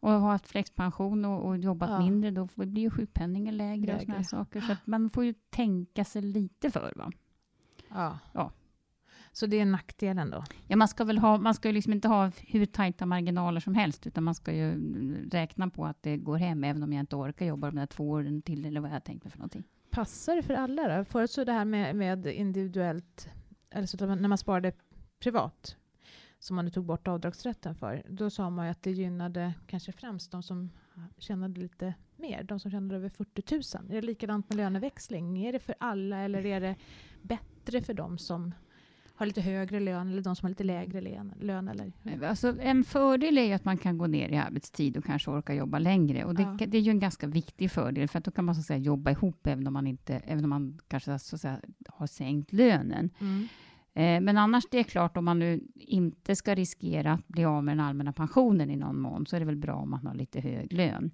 och 0.00 0.10
har 0.10 0.30
haft 0.30 0.46
flexpension 0.48 1.24
och, 1.24 1.46
och 1.46 1.56
jobbat 1.58 1.90
Ja. 1.90 1.98
mindre. 1.98 2.30
Då 2.30 2.46
får- 2.46 2.64
blir 2.64 2.82
ju 2.82 2.90
sjukpenningen 2.90 3.56
lägre, 3.56 3.94
och 3.94 4.00
såna 4.00 4.12
här 4.12 4.18
Lägre. 4.18 4.24
saker. 4.24 4.60
Så 4.60 4.72
att 4.72 4.86
man 4.86 5.10
får 5.10 5.24
ju 5.24 5.34
tänka 5.50 6.04
sig 6.04 6.22
lite 6.22 6.70
för. 6.70 6.92
Va? 6.96 7.10
Ja. 7.88 8.18
Ja. 8.32 8.52
Så 9.32 9.46
det 9.46 9.60
är 9.60 9.64
nackdelen 9.64 10.30
då? 10.30 10.44
Ja, 10.66 10.76
man 10.76 10.88
ska 10.88 11.04
väl 11.04 11.18
ha, 11.18 11.38
man 11.38 11.54
ska 11.54 11.68
ju 11.68 11.72
liksom 11.74 11.92
inte 11.92 12.08
ha 12.08 12.30
hur 12.38 12.66
tajta 12.66 13.06
marginaler 13.06 13.60
som 13.60 13.74
helst, 13.74 14.06
utan 14.06 14.24
man 14.24 14.34
ska 14.34 14.52
ju 14.52 14.74
räkna 15.30 15.70
på 15.70 15.86
att 15.86 16.02
det 16.02 16.16
går 16.16 16.36
hem, 16.36 16.64
även 16.64 16.82
om 16.82 16.92
jag 16.92 17.00
inte 17.02 17.16
orkar 17.16 17.46
jobba 17.46 17.70
de 17.70 17.76
där 17.76 17.86
två 17.86 18.10
åren 18.10 18.42
till, 18.42 18.64
eller 18.66 18.80
vad 18.80 18.90
jag 18.90 19.04
tänkt 19.04 19.24
mig 19.24 19.30
för 19.30 19.38
någonting. 19.38 19.64
Passar 19.90 20.36
det 20.36 20.42
för 20.42 20.54
alla 20.54 20.96
då? 20.98 21.04
Förut 21.04 21.30
så 21.30 21.44
det 21.44 21.52
här 21.52 21.64
med, 21.64 21.96
med 21.96 22.26
individuellt, 22.26 23.28
eller 23.70 23.86
så 23.86 23.96
att 24.04 24.08
man- 24.08 24.22
när 24.22 24.28
man 24.28 24.38
sparade 24.38 24.72
privat, 25.20 25.76
som 26.40 26.56
man 26.56 26.70
tog 26.70 26.84
bort 26.84 27.08
avdragsrätten 27.08 27.74
för, 27.74 28.02
då 28.08 28.30
sa 28.30 28.50
man 28.50 28.66
ju 28.66 28.70
att 28.70 28.82
det 28.82 28.90
gynnade 28.90 29.54
kanske 29.66 29.92
främst 29.92 30.30
de 30.30 30.42
som 30.42 30.70
tjänade 31.18 31.60
lite 31.60 31.94
mer, 32.16 32.42
de 32.42 32.60
som 32.60 32.70
tjänade 32.70 32.96
över 32.96 33.08
40 33.08 33.76
000. 33.78 33.90
Är 33.90 34.00
det 34.00 34.06
likadant 34.06 34.48
med 34.48 34.56
löneväxling? 34.56 35.44
Är 35.46 35.52
det 35.52 35.58
för 35.58 35.74
alla 35.80 36.16
eller 36.18 36.46
är 36.46 36.60
det 36.60 36.76
bättre 37.22 37.82
för 37.82 37.94
de 37.94 38.18
som 38.18 38.54
har 39.14 39.26
lite 39.26 39.40
högre 39.40 39.80
lön 39.80 40.08
eller 40.08 40.22
de 40.22 40.36
som 40.36 40.44
har 40.46 40.48
lite 40.48 40.64
lägre 40.64 41.00
lön? 41.00 41.34
lön 41.40 41.68
eller? 41.68 41.92
Alltså, 42.28 42.56
en 42.60 42.84
fördel 42.84 43.38
är 43.38 43.44
ju 43.44 43.52
att 43.52 43.64
man 43.64 43.78
kan 43.78 43.98
gå 43.98 44.06
ner 44.06 44.28
i 44.28 44.36
arbetstid 44.36 44.96
och 44.96 45.04
kanske 45.04 45.30
orka 45.30 45.54
jobba 45.54 45.78
längre. 45.78 46.24
Och 46.24 46.34
det, 46.34 46.42
Ja. 46.42 46.66
det 46.66 46.78
är 46.78 46.82
ju 46.82 46.90
en 46.90 47.00
ganska 47.00 47.26
viktig 47.26 47.70
fördel, 47.70 48.08
för 48.08 48.18
att 48.18 48.24
då 48.24 48.30
kan 48.30 48.44
man 48.44 48.54
så 48.54 48.62
säga, 48.62 48.78
jobba 48.78 49.10
ihop, 49.10 49.46
även 49.46 49.66
om 49.66 49.72
man, 49.72 49.86
inte, 49.86 50.14
även 50.14 50.44
om 50.44 50.50
man 50.50 50.78
kanske 50.88 51.18
så 51.18 51.38
säga, 51.38 51.60
har 51.88 52.06
sänkt 52.06 52.52
lönen. 52.52 53.10
Mm. 53.20 53.48
Eh, 53.94 54.20
men 54.20 54.38
annars, 54.38 54.64
det 54.70 54.78
är 54.78 54.82
klart, 54.84 55.16
om 55.16 55.24
man 55.24 55.38
nu 55.38 55.60
inte 55.74 56.36
ska 56.36 56.54
riskera 56.54 57.12
att 57.12 57.28
bli 57.28 57.44
av 57.44 57.64
med 57.64 57.76
den 57.76 57.86
allmänna 57.86 58.12
pensionen 58.12 58.70
i 58.70 58.76
någon 58.76 59.00
mån, 59.00 59.26
så 59.26 59.36
är 59.36 59.40
det 59.40 59.46
väl 59.46 59.56
bra 59.56 59.74
om 59.74 59.90
man 59.90 60.06
har 60.06 60.14
lite 60.14 60.40
hög 60.40 60.72
lön. 60.72 61.10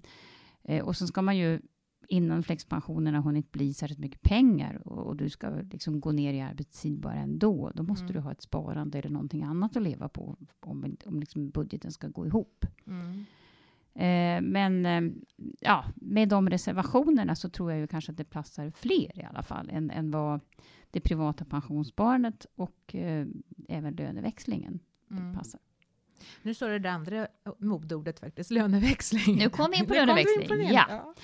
Eh, 0.63 0.85
och 0.85 0.95
så 0.95 1.07
ska 1.07 1.21
man 1.21 1.37
ju, 1.37 1.61
innan 2.07 2.43
flexpensionen 2.43 3.13
har 3.15 3.21
hunnit 3.21 3.51
bli 3.51 3.73
särskilt 3.73 3.99
mycket 3.99 4.21
pengar, 4.21 4.81
och, 4.87 5.07
och 5.07 5.15
du 5.15 5.29
ska 5.29 5.49
liksom 5.49 5.99
gå 5.99 6.11
ner 6.11 6.33
i 6.33 6.41
arbetstid 6.41 6.99
bara 6.99 7.13
ändå, 7.15 7.71
då 7.75 7.83
måste 7.83 8.03
Mm. 8.03 8.13
du 8.13 8.19
ha 8.19 8.31
ett 8.31 8.41
sparande 8.41 8.99
eller 8.99 9.09
någonting 9.09 9.43
annat 9.43 9.77
att 9.77 9.83
leva 9.83 10.09
på, 10.09 10.37
om, 10.59 10.95
om 11.05 11.19
liksom 11.19 11.49
budgeten 11.49 11.91
ska 11.91 12.07
gå 12.07 12.25
ihop. 12.25 12.65
Mm. 12.87 13.25
Eh, 13.97 14.41
men 14.41 14.85
eh, 14.85 15.01
ja, 15.59 15.85
med 15.95 16.29
de 16.29 16.49
reservationerna 16.49 17.35
så 17.35 17.49
tror 17.49 17.71
jag 17.71 17.79
ju 17.79 17.87
kanske 17.87 18.11
att 18.11 18.17
det 18.17 18.23
platsar 18.25 18.71
fler 18.75 19.19
i 19.19 19.23
alla 19.23 19.43
fall, 19.43 19.69
än, 19.69 19.91
än 19.91 20.11
vad 20.11 20.39
det 20.91 20.99
privata 20.99 21.45
pensionssparandet 21.45 22.45
och 22.55 22.95
eh, 22.95 23.27
även 23.69 23.93
löneväxlingen 23.95 24.79
Mm. 25.11 25.35
passar. 25.35 25.59
Nu 26.41 26.53
står 26.53 26.69
det 26.69 26.79
det 26.79 26.91
andra 26.91 27.27
modeordet 27.59 28.19
faktiskt, 28.19 28.51
löneväxling. 28.51 29.35
Nu 29.37 29.49
kom 29.49 29.71
vi 29.71 29.77
in 29.77 29.85
på 29.85 29.93
vi 29.93 29.99
in 29.99 30.05
löneväxling, 30.07 30.47
på 30.47 30.55
ja. 30.55 30.85
ja. 30.89 31.13
Eh, 31.13 31.17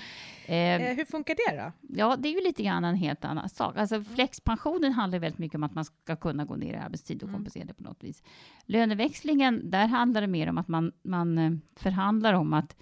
Eh, 0.48 0.96
hur 0.96 1.06
funkar 1.06 1.36
det 1.36 1.58
då? 1.58 1.72
ja, 2.00 2.16
det 2.16 2.30
är 2.30 2.34
ju 2.34 2.42
lite 2.44 2.64
grann 2.64 2.84
en 2.84 2.96
helt 2.96 3.26
annan 3.26 3.50
sak. 3.50 3.78
Alltså 3.78 4.04
flexpensionen 4.04 4.92
handlar 4.94 5.20
väldigt 5.20 5.40
mycket 5.40 5.56
om 5.56 5.64
att 5.64 5.74
man 5.76 5.86
ska 5.86 6.16
kunna 6.16 6.46
gå 6.46 6.56
ner 6.56 6.74
i 6.74 6.78
arbetstid 6.78 7.24
och 7.24 7.30
Mm. 7.30 7.40
kompensera 7.40 7.66
det 7.66 7.74
på 7.74 7.84
något 7.84 8.04
vis. 8.04 8.24
Löneväxlingen, 8.66 9.70
där 9.72 9.88
handlar 9.88 10.22
det 10.22 10.28
mer 10.28 10.50
om 10.50 10.58
att 10.58 10.68
man, 10.68 10.92
man 11.04 11.38
eh, 11.38 11.52
förhandlar 11.76 12.34
om 12.34 12.54
att 12.54 12.76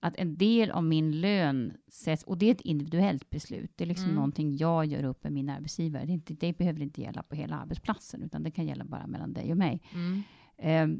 att 0.00 0.16
en 0.16 0.36
del 0.36 0.70
av 0.70 0.84
min 0.84 1.20
lön 1.20 1.72
sätts, 1.88 2.22
och 2.24 2.38
det 2.38 2.46
är 2.46 2.50
ett 2.52 2.60
individuellt 2.60 3.30
beslut. 3.30 3.70
Det 3.76 3.84
är 3.84 3.88
liksom 3.88 4.04
Mm. 4.04 4.14
någonting 4.14 4.56
jag 4.56 4.86
gör 4.86 5.04
upp 5.04 5.24
med 5.24 5.32
min 5.32 5.48
arbetsgivare. 5.48 6.04
Det, 6.04 6.12
inte, 6.12 6.34
det 6.34 6.58
behöver 6.58 6.82
inte 6.82 7.00
gälla 7.00 7.22
på 7.22 7.34
hela 7.34 7.56
arbetsplatsen, 7.58 8.22
utan 8.22 8.42
det 8.42 8.50
kan 8.50 8.66
gälla 8.66 8.84
bara 8.84 9.06
mellan 9.06 9.32
dig 9.32 9.50
och 9.50 9.56
mig. 9.58 9.82
Mm. 9.94 10.22
Eh, 10.58 10.98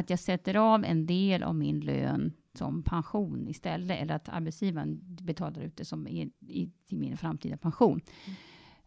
att 0.00 0.10
jag 0.10 0.18
sätter 0.18 0.54
av 0.54 0.84
en 0.84 1.06
del 1.06 1.42
av 1.42 1.54
min 1.54 1.80
lön 1.80 2.32
som 2.54 2.82
pension 2.82 3.48
istället, 3.48 4.02
eller 4.02 4.14
att 4.14 4.28
arbetsgivaren 4.28 5.00
betalar 5.02 5.62
ut 5.62 5.76
det 5.76 5.84
som 5.84 6.08
i, 6.08 6.30
i, 6.40 6.70
till 6.88 6.98
min 6.98 7.16
framtida 7.16 7.56
pension. 7.56 8.00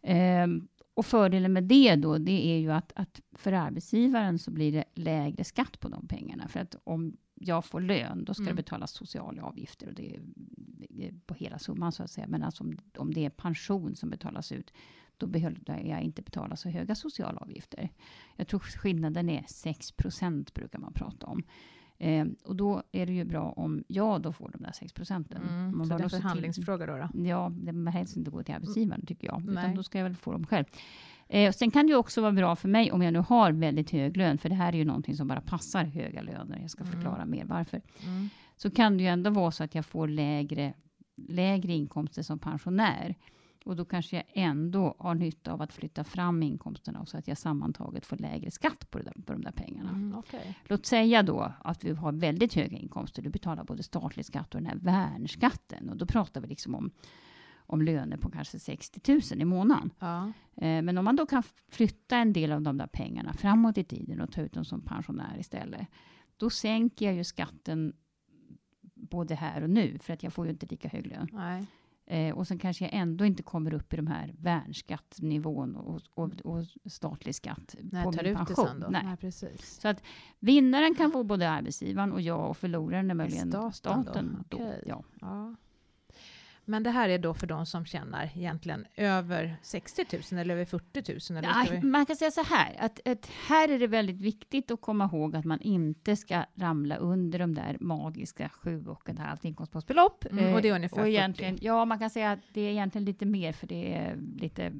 Eh, 0.02 0.46
och 0.94 1.06
fördelen 1.06 1.52
med 1.52 1.64
det 1.64 1.96
då, 1.96 2.18
det 2.18 2.46
är 2.46 2.58
ju 2.58 2.72
att, 2.72 2.92
att 2.96 3.20
för 3.32 3.52
arbetsgivaren 3.52 4.38
så 4.38 4.50
blir 4.50 4.72
det 4.72 4.84
lägre 4.94 5.44
skatt 5.44 5.80
på 5.80 5.88
de 5.88 6.06
pengarna. 6.08 6.48
För 6.48 6.60
att 6.60 6.76
om 6.84 7.16
jag 7.34 7.64
får 7.64 7.80
lön, 7.80 8.24
då 8.24 8.34
ska 8.34 8.42
Mm. 8.42 8.56
det 8.56 8.62
betalas 8.62 8.92
sociala 8.92 9.42
avgifter 9.42 9.86
och 9.86 9.94
det 9.94 10.14
är 10.14 10.20
på 11.26 11.34
hela 11.34 11.58
summan 11.58 11.92
så 11.92 12.02
att 12.02 12.10
säga. 12.10 12.26
Men 12.26 12.42
alltså 12.42 12.64
om, 12.64 12.78
om 12.96 13.14
det 13.14 13.24
är 13.24 13.30
pension 13.30 13.96
som 13.96 14.10
betalas 14.10 14.52
ut, 14.52 14.72
då 15.18 15.26
behöver 15.26 15.86
jag 15.86 16.02
inte 16.02 16.22
betala 16.22 16.56
så 16.56 16.68
höga 16.68 16.94
sociala 16.94 17.38
avgifter. 17.40 17.88
Jag 18.36 18.48
tror 18.48 18.60
skillnaden 18.60 19.28
är 19.28 19.44
6 19.48 19.92
procent 19.92 20.54
brukar 20.54 20.78
man 20.78 20.92
prata 20.92 21.26
om. 21.26 21.42
Eh, 21.98 22.26
och 22.44 22.56
då 22.56 22.82
är 22.92 23.06
det 23.06 23.12
ju 23.12 23.24
bra 23.24 23.50
om 23.56 23.84
jag 23.88 24.22
då 24.22 24.32
får 24.32 24.50
de 24.50 24.62
där 24.62 24.72
6 24.72 24.92
procenten. 24.92 25.42
Mm. 25.42 25.76
Man 25.78 25.86
Så 25.86 25.96
det 25.96 26.00
är 26.02 26.04
en 26.04 26.10
förhandlingsfråga 26.10 26.86
då? 26.86 26.96
då? 26.96 27.24
Ja, 27.28 27.52
det 27.54 27.72
man 27.72 27.92
helst 27.92 28.16
inte 28.16 28.30
gå 28.30 28.42
till 28.42 28.54
arbetsgivaren 28.54 29.06
tycker 29.06 29.26
jag. 29.26 29.44
Nej. 29.44 29.64
Utan 29.64 29.74
då 29.76 29.82
ska 29.82 29.98
jag 29.98 30.04
väl 30.04 30.16
få 30.16 30.32
dem 30.32 30.46
själv. 30.46 30.64
Eh, 31.28 31.52
sen 31.52 31.70
kan 31.70 31.86
det 31.86 31.90
ju 31.90 31.96
också 31.98 32.20
vara 32.20 32.32
bra 32.32 32.56
för 32.56 32.68
mig 32.68 32.92
om 32.92 33.02
jag 33.02 33.12
nu 33.12 33.18
har 33.18 33.52
väldigt 33.52 33.90
hög 33.90 34.16
lön, 34.16 34.38
för 34.38 34.48
det 34.48 34.54
här 34.54 34.72
är 34.72 34.76
ju 34.76 34.84
någonting 34.84 35.16
som 35.16 35.28
bara 35.28 35.40
passar 35.40 35.84
höga 35.84 36.22
löner. 36.22 36.58
Jag 36.60 36.70
ska 36.70 36.84
Mm. 36.84 36.92
förklara 36.92 37.24
mer 37.24 37.44
varför. 37.44 37.80
Mm. 38.06 38.28
Så 38.56 38.70
kan 38.70 38.96
det 38.96 39.02
ju 39.02 39.08
ändå 39.08 39.30
vara 39.30 39.50
så 39.50 39.64
att 39.64 39.74
jag 39.74 39.86
får 39.86 40.08
lägre, 40.08 40.74
lägre 41.28 41.72
inkomster 41.72 42.22
som 42.22 42.38
pensionär. 42.38 43.14
Och 43.64 43.76
då 43.76 43.84
kanske 43.84 44.16
jag 44.16 44.24
ändå 44.32 44.94
har 44.98 45.14
nytta 45.14 45.52
av 45.52 45.62
att 45.62 45.72
flytta 45.72 46.04
fram 46.04 46.42
inkomsterna 46.42 47.06
så 47.06 47.18
att 47.18 47.28
jag 47.28 47.38
sammantaget 47.38 48.06
får 48.06 48.16
lägre 48.16 48.50
skatt 48.50 48.90
på, 48.90 48.98
där, 48.98 49.12
på 49.26 49.32
de 49.32 49.42
där 49.42 49.52
pengarna. 49.52 49.90
Mm, 49.90 50.18
okej. 50.18 50.58
Låt 50.64 50.86
säga 50.86 51.22
då 51.22 51.52
att 51.60 51.84
vi 51.84 51.92
har 51.92 52.12
väldigt 52.12 52.54
höga 52.54 52.78
inkomster. 52.78 53.22
Du 53.22 53.30
betalar 53.30 53.64
både 53.64 53.82
statlig 53.82 54.26
skatt 54.26 54.54
och 54.54 54.60
den 54.60 54.70
här 54.70 54.76
värnskatten. 54.76 55.90
Och 55.90 55.96
då 55.96 56.06
pratar 56.06 56.40
vi 56.40 56.46
liksom 56.46 56.74
om, 56.74 56.90
om 57.56 57.82
löner 57.82 58.16
på 58.16 58.30
kanske 58.30 58.58
60 58.58 59.12
000 59.12 59.20
i 59.42 59.44
månaden. 59.44 59.90
Ja. 59.98 60.26
Eh, 60.56 60.82
men 60.82 60.98
om 60.98 61.04
man 61.04 61.16
då 61.16 61.26
kan 61.26 61.42
flytta 61.68 62.16
en 62.16 62.32
del 62.32 62.52
av 62.52 62.62
de 62.62 62.78
där 62.78 62.86
pengarna 62.86 63.32
framåt 63.32 63.78
i 63.78 63.84
tiden 63.84 64.20
och 64.20 64.32
ta 64.32 64.40
ut 64.40 64.52
dem 64.52 64.64
som 64.64 64.80
pensionär 64.80 65.36
istället. 65.38 65.86
Då 66.36 66.50
sänker 66.50 67.06
jag 67.06 67.14
ju 67.14 67.24
skatten 67.24 67.92
både 68.94 69.34
här 69.34 69.62
och 69.62 69.70
nu, 69.70 69.98
för 69.98 70.12
att 70.12 70.22
jag 70.22 70.32
får 70.32 70.46
ju 70.46 70.50
inte 70.50 70.66
lika 70.66 70.88
hög 70.88 71.06
lön. 71.06 71.28
Nej. 71.32 71.66
Eh, 72.06 72.34
och 72.34 72.46
sen 72.46 72.58
kanske 72.58 72.84
jag 72.84 72.94
ändå 72.94 73.24
inte 73.24 73.42
kommer 73.42 73.74
upp 73.74 73.92
i 73.92 73.96
de 73.96 74.06
här 74.06 74.34
värnskattnivån 74.38 75.76
och, 75.76 76.00
och, 76.14 76.30
och 76.44 76.64
statlig 76.86 77.34
skatt 77.34 77.74
När 77.92 78.04
på 78.04 78.12
tar 78.12 78.22
min 78.22 78.32
ut 78.32 78.38
det 78.38 78.44
pension. 78.46 78.66
sen 78.66 78.80
då? 78.80 78.86
Nej. 78.90 79.02
Nej, 79.04 79.16
precis. 79.16 79.84
Vinnaren 80.38 80.94
kan 80.94 81.10
vara 81.10 81.24
både 81.24 81.50
arbetsgivaren 81.50 82.12
och 82.12 82.20
jag 82.20 82.50
och 82.50 82.56
förloraren 82.56 83.10
är 83.10 83.14
möjligen 83.14 83.50
Staten 83.50 83.72
staten. 83.72 84.44
då, 84.48 84.56
då. 84.56 84.64
okej. 84.64 84.82
Ja. 84.86 85.02
Ja. 85.20 85.54
Men 86.64 86.82
det 86.82 86.90
här 86.90 87.08
är 87.08 87.18
då 87.18 87.34
för 87.34 87.46
de 87.46 87.66
som 87.66 87.84
tjänar 87.84 88.30
egentligen 88.34 88.86
över 88.96 89.56
60 89.62 90.04
000 90.32 90.40
eller 90.40 90.54
över 90.54 90.64
40 90.64 91.32
000? 91.32 91.38
Eller 91.38 91.54
Nej, 91.54 91.80
vi... 91.82 91.86
man 91.86 92.06
kan 92.06 92.16
säga 92.16 92.30
så 92.30 92.42
här, 92.42 92.76
att, 92.78 93.08
att 93.08 93.26
här 93.48 93.68
är 93.68 93.78
det 93.78 93.86
väldigt 93.86 94.20
viktigt 94.20 94.70
att 94.70 94.80
komma 94.80 95.04
ihåg 95.04 95.36
att 95.36 95.44
man 95.44 95.60
inte 95.60 96.16
ska 96.16 96.44
ramla 96.54 96.96
under 96.96 97.38
de 97.38 97.54
där 97.54 97.76
magiska 97.80 98.48
sju 98.48 98.86
och 98.86 99.08
ett 99.08 99.18
halvt 99.18 99.44
inkomstbasbelopp. 99.44 100.24
Mm, 100.30 100.54
och 100.54 100.62
det 100.62 100.68
är 100.68 100.74
Eh, 100.74 100.76
ungefär 100.76 100.96
och 100.96 101.02
40. 101.02 101.10
egentligen, 101.10 101.58
Ja, 101.60 101.84
man 101.84 101.98
kan 101.98 102.10
säga 102.10 102.32
att 102.32 102.40
det 102.52 102.60
är 102.60 102.70
egentligen 102.70 103.04
lite 103.04 103.26
mer, 103.26 103.52
för 103.52 103.66
det 103.66 103.94
är 103.94 104.16
lite 104.36 104.72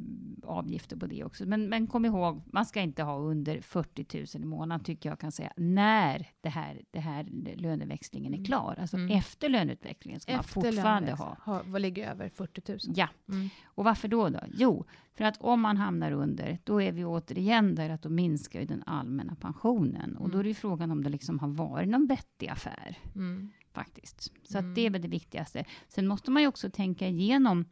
avgifter 0.44 0.96
på 0.96 1.06
det 1.06 1.24
också. 1.24 1.46
Men, 1.46 1.68
men 1.68 1.86
kom 1.86 2.04
ihåg, 2.04 2.42
man 2.52 2.66
ska 2.66 2.80
inte 2.80 3.02
ha 3.02 3.18
under 3.18 3.60
40 3.60 4.06
000 4.38 4.42
i 4.42 4.46
månaden, 4.46 4.84
tycker 4.84 5.08
jag 5.08 5.18
kan 5.18 5.32
säga, 5.32 5.52
när 5.56 6.26
det 6.40 6.48
här, 6.48 6.82
det 6.90 7.00
här 7.00 7.24
löneväxlingen 7.56 8.32
är 8.32 8.38
Mm. 8.38 8.44
klar. 8.46 8.76
Alltså 8.80 8.96
Mm. 8.96 9.10
efter 9.18 9.48
löneutvecklingen 9.48 10.20
ska 10.20 10.34
man 10.34 10.44
fortfarande 10.44 11.12
ha. 11.12 11.36
ha. 11.44 11.62
Vad 11.66 11.82
ligger 11.82 12.10
över 12.10 12.28
40 12.28 12.62
000? 12.72 12.78
Ja, 12.96 13.08
Mm. 13.28 13.48
och 13.64 13.84
varför 13.84 14.08
då? 14.08 14.28
då? 14.28 14.40
Jo, 14.54 14.84
för 15.16 15.24
att 15.24 15.36
om 15.40 15.60
man 15.60 15.76
hamnar 15.76 16.12
under, 16.12 16.58
då 16.64 16.82
är 16.82 16.92
vi 16.92 17.04
återigen 17.04 17.74
där 17.74 17.90
att 17.90 18.02
då 18.02 18.08
minskar 18.08 18.60
ju 18.60 18.66
den 18.66 18.82
allmänna 18.86 19.34
pensionen. 19.34 20.16
Och 20.16 20.28
då 20.28 20.34
Mm. 20.34 20.38
är 20.40 20.42
det 20.44 20.48
ju 20.48 20.54
frågan 20.54 20.90
om 20.90 21.02
det 21.04 21.10
liksom 21.10 21.38
har 21.38 21.48
varit 21.48 21.88
någon 21.88 22.06
vettig 22.06 22.48
affär 22.48 22.98
Mm. 23.14 23.50
faktiskt. 23.72 24.32
Så 24.42 24.58
Mm. 24.58 24.70
att 24.70 24.74
det 24.76 24.86
är 24.86 24.90
väl 24.90 25.02
det 25.02 25.08
viktigaste. 25.08 25.64
Sen 25.88 26.06
måste 26.06 26.30
man 26.30 26.42
ju 26.42 26.48
också 26.48 26.70
tänka 26.70 27.08
igenom 27.08 27.64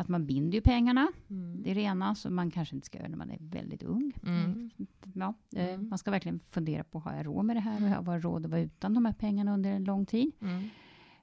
att 0.00 0.08
man 0.08 0.26
binder 0.26 0.54
ju 0.58 0.60
pengarna, 0.62 1.08
Mm. 1.28 1.62
det 1.62 1.70
är 1.70 1.74
rena, 1.74 2.14
så 2.14 2.30
man 2.30 2.50
kanske 2.50 2.74
inte 2.74 2.86
ska 2.86 2.98
göra 2.98 3.08
när 3.08 3.16
man 3.16 3.30
är 3.30 3.38
väldigt 3.40 3.82
ung. 3.82 4.12
Mm. 4.26 4.70
Ja, 5.14 5.34
eh, 5.56 5.68
Mm. 5.74 5.88
Man 5.88 5.98
ska 5.98 6.10
verkligen 6.10 6.40
fundera 6.50 6.84
på, 6.84 6.98
har 6.98 7.12
jag 7.16 7.26
råd 7.26 7.44
med 7.44 7.56
det 7.56 7.60
här? 7.60 7.82
Och 7.98 8.04
har 8.06 8.14
jag 8.14 8.24
råd 8.24 8.44
att 8.44 8.50
vara 8.50 8.60
utan 8.60 8.94
de 8.94 9.04
här 9.04 9.12
pengarna 9.12 9.54
under 9.54 9.70
en 9.72 9.84
lång 9.84 10.06
tid? 10.06 10.32
Mm. 10.40 10.68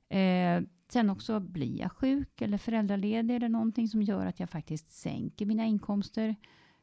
Eh, 0.09 0.69
sen 0.89 1.09
också, 1.09 1.39
blir 1.39 1.79
jag 1.79 1.91
sjuk 1.91 2.41
eller 2.41 2.57
föräldraledig 2.57 3.35
eller 3.35 3.49
någonting 3.49 3.87
som 3.87 4.01
gör 4.01 4.25
att 4.25 4.39
jag 4.39 4.49
faktiskt 4.49 4.91
sänker 4.91 5.45
mina 5.45 5.65
inkomster, 5.65 6.35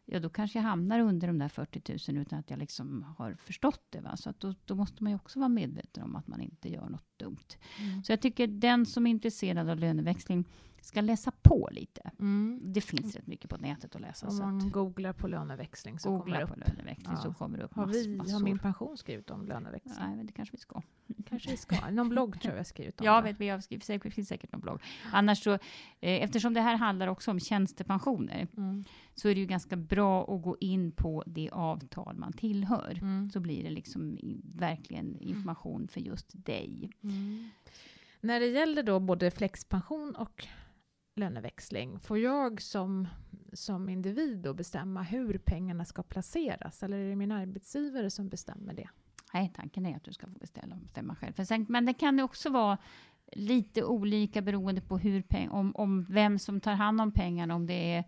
ja 0.07 0.21
då 0.21 0.29
kanske 0.29 0.59
jag 0.59 0.65
hamnar 0.65 1.01
under 1.01 1.27
de 1.27 1.39
där 1.39 1.49
40 1.49 2.13
000 2.13 2.23
utan 2.23 2.39
att 2.39 2.51
jag 2.51 2.59
liksom 2.59 3.03
har 3.19 3.35
förstått 3.35 3.83
det. 3.91 4.01
Va? 4.01 4.17
Så 4.17 4.31
att 4.31 4.41
då, 4.41 4.55
då 4.65 4.75
måste 4.75 5.03
man 5.03 5.13
ju 5.13 5.17
också 5.17 5.39
vara 5.39 5.49
medveten 5.49 6.03
om 6.05 6.17
att 6.17 6.27
man 6.27 6.41
inte 6.41 6.69
gör 6.73 6.89
något 6.89 7.19
dumt. 7.19 7.37
Mm. 7.81 8.03
Så 8.05 8.13
jag 8.13 8.21
tycker 8.21 8.47
den 8.47 8.87
som 8.87 9.07
är 9.07 9.11
intresserad 9.11 9.69
av 9.69 9.79
löneväxling 9.79 10.45
ska 10.85 11.01
läsa 11.01 11.33
på 11.43 11.69
lite. 11.73 12.11
Mm. 12.19 12.61
Det 12.65 12.81
finns 12.81 13.17
rätt 13.17 13.27
mycket 13.27 13.51
på 13.51 13.57
nätet 13.57 13.95
att 13.95 14.01
läsa. 14.01 14.27
Om 14.27 14.33
Så 14.33 14.43
man 14.43 14.71
googlar 14.71 15.13
på 15.13 15.29
löneväxling 15.29 15.99
så 15.99 16.21
kommer 16.21 16.39
det 16.39 16.45
upp. 16.45 16.51
löneväxling 16.57 17.13
Ja. 17.17 17.23
så 17.23 17.35
kommer 17.35 17.59
det 17.59 17.65
upp 17.65 17.75
Har, 17.75 17.87
vi, 17.87 18.11
har 18.11 18.17
massor. 18.17 18.45
min 18.45 18.59
pension 18.59 18.97
skrivit 18.99 19.31
om 19.31 19.47
löneväxling? 19.47 19.95
Nej, 20.01 20.17
men 20.17 20.27
det 20.27 20.33
kanske 20.33 20.53
vi 20.57 20.61
ska. 20.61 20.83
Kanske 21.29 21.51
vi 21.51 21.57
ska. 21.57 21.91
Någon 21.91 22.09
blogg 22.09 22.41
tror 22.41 22.53
jag 22.55 22.59
jag 22.59 22.67
skrivit 22.67 23.01
om 23.01 23.07
Ja, 23.07 23.17
det. 23.17 23.23
vet, 23.23 23.41
vi 23.41 23.49
har 23.49 23.61
skrivit, 23.61 23.85
säkert, 23.85 24.03
det 24.03 24.11
finns 24.11 24.29
säkert 24.29 24.53
någon 24.53 24.61
blogg. 24.61 24.81
Annars 25.13 25.43
så, 25.43 25.53
eh, 25.53 25.59
eftersom 26.01 26.55
det 26.55 26.61
här 26.61 26.77
handlar 26.77 27.07
också 27.09 27.31
om 27.31 27.41
tjänstepensioner, 27.41 28.49
Mm. 28.57 28.85
så 29.15 29.29
är 29.29 29.35
det 29.35 29.41
ju 29.41 29.47
ganska 29.47 29.77
bra 29.77 30.35
att 30.35 30.43
gå 30.43 30.57
in 30.61 30.93
på 30.93 31.23
det 31.27 31.51
avtal 31.51 32.17
man 32.17 32.33
tillhör. 32.33 32.99
Mm. 33.03 33.31
Så 33.31 33.41
blir 33.41 33.65
det 33.65 33.71
liksom 33.71 34.19
verkligen 34.45 35.21
information 35.21 35.89
för 35.89 36.01
just 36.01 36.45
dig. 36.45 36.91
Mm. 37.03 37.51
När 38.21 38.41
det 38.41 38.47
gäller 38.47 38.83
då 38.83 39.01
både 39.01 39.31
flexpension 39.31 40.15
och 40.15 40.47
löneväxling, 41.15 42.01
får 42.01 42.19
jag 42.19 42.63
som, 42.63 43.09
som 43.53 43.89
individ 43.89 44.39
då 44.39 44.55
bestämma 44.55 45.03
hur 45.03 45.39
pengarna 45.39 45.85
ska 45.85 46.03
placeras? 46.03 46.83
Eller 46.83 46.99
är 46.99 47.09
det 47.09 47.17
min 47.17 47.33
arbetsgivare 47.33 48.11
som 48.11 48.29
bestämmer 48.29 48.75
det? 48.75 48.89
Nej, 49.35 49.53
tanken 49.57 49.87
är 49.87 49.97
att 49.97 50.05
du 50.05 50.13
ska 50.13 50.27
få 50.27 50.39
beställa, 50.39 50.77
bestämma 50.77 51.15
själv. 51.15 51.33
För 51.33 51.45
sen, 51.45 51.67
men 51.69 51.87
det 51.87 51.95
kan 51.95 52.21
också 52.21 52.51
vara 52.51 52.79
lite 53.33 53.85
olika 53.85 54.43
beroende 54.43 54.81
på 54.81 54.99
hur 54.99 55.23
peng, 55.23 55.49
om, 55.49 55.77
om 55.77 56.05
vem 56.05 56.39
som 56.39 56.61
tar 56.61 56.73
hand 56.75 57.01
om 57.01 57.13
pengarna, 57.13 57.55
om 57.55 57.67
det 57.67 57.93
är 57.93 58.05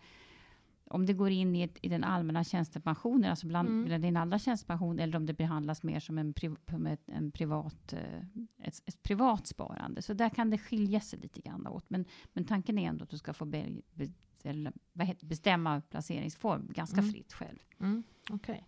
om 0.90 1.06
det 1.06 1.12
går 1.12 1.30
in 1.30 1.56
i, 1.56 1.62
ett, 1.62 1.78
i 1.82 1.88
den 1.88 2.04
allmänna 2.04 2.44
tjänstepensionen, 2.44 3.30
alltså 3.30 3.46
bland, 3.46 3.68
Mm. 3.68 4.00
din 4.00 4.16
alla 4.16 4.38
tjänstepension, 4.38 4.98
eller 4.98 5.16
om 5.16 5.26
det 5.26 5.32
behandlas 5.32 5.82
mer 5.82 6.00
som 6.00 6.18
en, 6.18 6.32
priv, 6.32 6.56
ett, 6.88 7.08
en 7.08 7.30
privat, 7.30 7.92
eh, 7.92 8.18
ett, 8.62 8.82
ett 8.86 9.02
privat 9.02 9.46
sparande. 9.46 10.02
Så 10.02 10.14
där 10.14 10.28
kan 10.28 10.50
det 10.50 10.58
skilja 10.58 11.00
sig 11.00 11.18
lite 11.18 11.40
grann 11.40 11.66
åt. 11.66 11.90
Men, 11.90 12.04
men 12.32 12.44
tanken 12.44 12.78
är 12.78 12.88
ändå 12.88 13.04
att 13.04 13.10
du 13.10 13.18
ska 13.18 13.32
få 13.32 13.44
be, 13.44 13.66
be, 13.94 15.14
bestämma 15.20 15.80
placeringsform 15.80 16.68
ganska 16.74 17.00
Mm. 17.00 17.12
fritt 17.12 17.32
själv. 17.32 17.58
Mm. 17.80 18.02
Okej. 18.30 18.66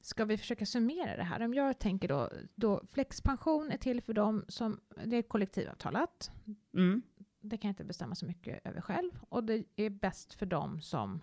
Ska 0.00 0.24
vi 0.24 0.38
försöka 0.38 0.66
summera 0.66 1.16
det 1.16 1.22
här? 1.22 1.42
Om 1.42 1.54
jag 1.54 1.78
tänker 1.78 2.08
då, 2.08 2.30
då 2.54 2.82
flexpension 2.92 3.70
är 3.70 3.76
till 3.76 4.00
för 4.02 4.12
dem 4.12 4.44
som, 4.48 4.80
det 5.04 5.16
är 5.16 5.22
kollektivavtalat, 5.22 6.30
Mm 6.74 7.02
det 7.48 7.56
kan 7.56 7.68
jag 7.68 7.72
inte 7.72 7.84
bestämma 7.84 8.14
så 8.14 8.26
mycket 8.26 8.66
över 8.66 8.80
själv. 8.80 9.10
Och 9.28 9.44
det 9.44 9.64
är 9.76 9.90
bäst 9.90 10.34
för 10.34 10.46
dem 10.46 10.80
som, 10.80 11.20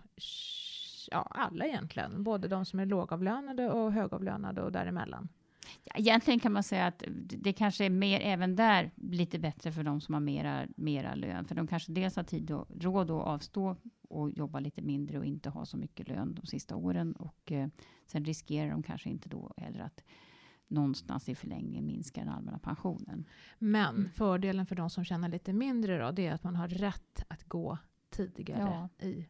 ja 1.10 1.18
alla 1.30 1.66
egentligen, 1.66 2.24
både 2.24 2.48
de 2.48 2.64
som 2.64 2.80
är 2.80 2.86
lågavlönade 2.86 3.70
och 3.70 3.92
högavlönade 3.92 4.62
och 4.62 4.72
däremellan. 4.72 5.28
Ja, 5.84 5.94
egentligen 5.96 6.40
kan 6.40 6.52
man 6.52 6.62
säga 6.62 6.86
att 6.86 7.02
det 7.16 7.52
kanske 7.52 7.84
är 7.84 7.90
mer 7.90 8.20
även 8.20 8.56
där 8.56 8.90
lite 8.96 9.38
bättre 9.38 9.72
för 9.72 9.82
de 9.82 10.00
som 10.00 10.14
har 10.14 10.20
mera, 10.20 10.66
mera 10.76 11.14
lön. 11.14 11.44
För 11.44 11.54
de 11.54 11.66
kanske 11.66 11.92
dels 11.92 12.16
har 12.16 12.22
tid 12.22 12.50
och 12.50 12.66
råd 12.80 13.10
att 13.10 13.26
avstå 13.26 13.76
och 14.08 14.30
jobba 14.30 14.60
lite 14.60 14.82
mindre 14.82 15.18
och 15.18 15.24
inte 15.24 15.50
ha 15.50 15.64
så 15.64 15.76
mycket 15.76 16.08
lön 16.08 16.34
de 16.34 16.46
sista 16.46 16.76
åren. 16.76 17.12
Och 17.12 17.52
eh, 17.52 17.68
sen 18.06 18.24
riskerar 18.24 18.70
de 18.70 18.82
kanske 18.82 19.10
inte 19.10 19.28
då 19.28 19.52
heller 19.56 19.80
att 19.80 20.04
någonstans 20.74 21.28
i 21.28 21.34
förlängningen 21.34 21.86
minska 21.86 22.20
den 22.20 22.28
allmänna 22.30 22.58
pensionen. 22.58 23.24
Men 23.58 23.94
Mm. 23.96 24.10
fördelen 24.10 24.66
för 24.66 24.74
de 24.76 24.90
som 24.90 25.04
tjänar 25.04 25.28
lite 25.28 25.52
mindre 25.52 25.98
då, 25.98 26.10
det 26.10 26.26
är 26.26 26.32
att 26.34 26.44
man 26.44 26.56
har 26.56 26.68
rätt 26.68 27.24
att 27.28 27.44
gå 27.44 27.78
tidigare 28.10 28.88
i 28.98 29.26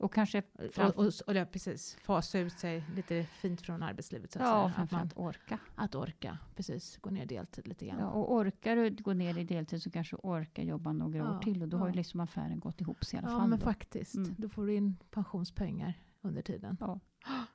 Och 0.00 0.12
kanske 0.14 0.42
och, 0.78 0.96
och, 0.98 1.12
och 1.26 1.34
ja, 1.34 1.44
precis, 1.44 1.94
fasa 2.00 2.38
ut 2.38 2.52
sig 2.58 2.84
lite 2.96 3.24
fint 3.24 3.60
från 3.62 3.82
arbetslivet. 3.82 4.32
Så 4.32 4.38
att, 4.38 4.44
ja, 4.44 4.50
säga. 4.52 4.60
att, 4.64 4.66
man, 4.66 4.74
framförallt 4.88 5.12
orka. 5.16 5.58
att 5.74 5.94
orka, 5.94 6.38
precis, 6.56 6.96
gå 6.96 7.10
ner 7.10 7.26
deltid 7.26 7.68
lite 7.68 7.86
grann. 7.86 7.98
Ja, 7.98 8.06
och 8.10 8.32
orkar 8.34 8.76
du 8.76 8.90
gå 8.90 9.12
ner 9.12 9.38
i 9.38 9.44
deltid 9.44 9.82
så 9.82 9.90
kanske 9.90 10.16
du 10.16 10.20
orkar 10.22 10.62
jobba 10.62 10.92
några 10.92 11.18
Ja, 11.18 11.36
år 11.36 11.42
till. 11.42 11.62
Och 11.62 11.68
då 11.68 11.76
har 11.78 11.86
ju 11.86 11.92
ja. 11.92 11.96
liksom 11.96 12.20
affären 12.20 12.60
gått 12.60 12.80
ihop 12.80 13.04
sig 13.04 13.16
i 13.16 13.18
alla 13.22 13.32
Ja, 13.32 13.38
fall. 13.38 13.48
men 13.48 13.58
då. 13.58 13.64
faktiskt. 13.64 14.14
Mm. 14.14 14.34
Då 14.38 14.48
får 14.48 14.66
du 14.66 14.74
in 14.74 14.96
pensionspengar 15.10 15.94
under 16.22 16.42
tiden. 16.42 16.76
Ja. 16.80 17.00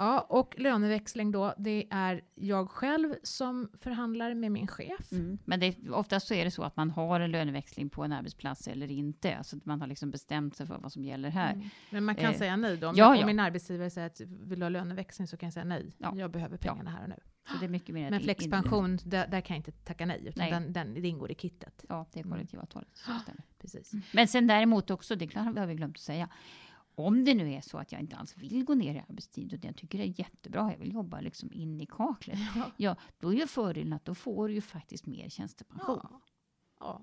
Ja, 0.00 0.20
och 0.20 0.54
löneväxling 0.58 1.30
då, 1.30 1.54
det 1.58 1.86
är 1.90 2.22
jag 2.34 2.70
själv 2.70 3.14
som 3.22 3.68
förhandlar 3.78 4.34
med 4.34 4.52
min 4.52 4.66
chef. 4.66 5.12
Mm. 5.12 5.38
Men 5.44 5.60
det, 5.60 5.90
oftast 5.90 6.26
så 6.26 6.34
är 6.34 6.44
det 6.44 6.50
så 6.50 6.62
att 6.62 6.76
man 6.76 6.90
har 6.90 7.20
en 7.20 7.30
löneväxling 7.30 7.90
på 7.90 8.04
en 8.04 8.12
arbetsplats 8.12 8.68
eller 8.68 8.90
inte. 8.90 9.36
Alltså 9.36 9.56
att 9.56 9.64
man 9.64 9.80
har 9.80 9.88
liksom 9.88 10.10
bestämt 10.10 10.56
sig 10.56 10.66
för 10.66 10.78
vad 10.78 10.92
som 10.92 11.04
gäller 11.04 11.30
här. 11.30 11.52
Mm. 11.52 11.68
Men 11.90 12.04
man 12.04 12.14
kan 12.14 12.32
Eh, 12.32 12.38
säga 12.38 12.56
nej 12.56 12.76
då. 12.76 12.88
Om, 12.88 12.96
ja, 12.96 13.08
om 13.08 13.16
ja. 13.16 13.26
min 13.26 13.40
arbetsgivare 13.40 13.90
säger 13.90 14.06
att 14.06 14.20
vill 14.20 14.58
du 14.58 14.64
ha 14.64 14.70
löneväxling 14.70 15.28
så 15.28 15.36
kan 15.36 15.46
jag 15.46 15.54
säga 15.54 15.64
nej. 15.64 15.92
Ja. 15.98 16.12
Jag 16.16 16.30
behöver 16.30 16.56
pengarna 16.56 16.90
här 16.90 17.02
och 17.02 17.08
nu. 17.08 17.16
Så 17.48 17.56
det 17.58 17.64
är 17.64 17.68
mycket 17.68 17.94
mer 17.94 18.10
Men 18.10 18.20
flexpension, 18.20 18.98
där, 19.04 19.26
där 19.28 19.40
kan 19.40 19.54
jag 19.54 19.58
inte 19.58 19.72
tacka 19.72 20.06
nej. 20.06 20.22
Utan 20.26 20.44
Nej. 20.44 20.50
Den, 20.50 20.72
den, 20.72 20.94
det 20.94 21.08
ingår 21.08 21.30
i 21.30 21.34
kittet. 21.34 21.84
Ja, 21.88 22.06
det 22.12 22.20
är 22.20 22.24
Mm. 22.24 22.32
kollektivavtalet. 22.32 22.88
Stämmer. 22.94 23.42
Precis. 23.60 23.92
Men 24.12 24.28
sen 24.28 24.46
däremot 24.46 24.90
också, 24.90 25.16
det 25.16 25.24
är 25.24 25.26
klart, 25.26 25.54
det 25.54 25.60
har 25.60 25.66
vi 25.66 25.74
glömt 25.74 25.96
att 25.96 26.02
säga. 26.02 26.28
Om 27.06 27.24
det 27.24 27.34
nu 27.34 27.52
är 27.52 27.60
så 27.60 27.78
att 27.78 27.92
jag 27.92 28.00
inte 28.00 28.16
alls 28.16 28.36
vill 28.36 28.64
gå 28.64 28.74
ner 28.74 28.94
i 28.94 28.98
arbetstid 29.08 29.54
och 29.54 29.64
jag 29.64 29.76
tycker 29.76 29.98
det 29.98 30.04
är 30.04 30.20
jättebra, 30.20 30.70
jag 30.72 30.78
vill 30.78 30.92
jobba 30.92 31.20
liksom 31.20 31.52
in 31.52 31.80
i 31.80 31.86
kaklet. 31.86 32.38
Ja. 32.56 32.70
Ja, 32.76 32.96
då 33.18 33.32
är 33.32 33.36
ju 33.36 33.46
fördelen 33.46 33.92
att 33.92 34.04
då 34.04 34.14
får 34.14 34.48
du 34.48 34.54
ju 34.54 34.60
faktiskt 34.60 35.06
mer 35.06 35.28
tjänstepension. 35.28 36.00
Ja. 36.02 36.20
ja, 36.80 37.02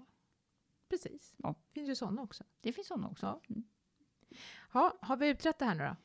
precis. 0.89 1.35
Ja. 1.37 1.55
finns 1.73 1.89
ju 1.89 1.95
sådana 1.95 2.21
också. 2.21 2.43
Det 2.61 2.73
finns 2.73 2.87
sådana 2.87 3.07
också. 3.07 3.25
Ja. 3.25 3.41
Mm. 3.49 3.63
Ja, 4.73 4.97
har 5.01 5.17
vi 5.17 5.29
utrett 5.29 5.59
det 5.59 5.65
här 5.65 5.75
nu 5.75 5.83
då? 5.83 5.95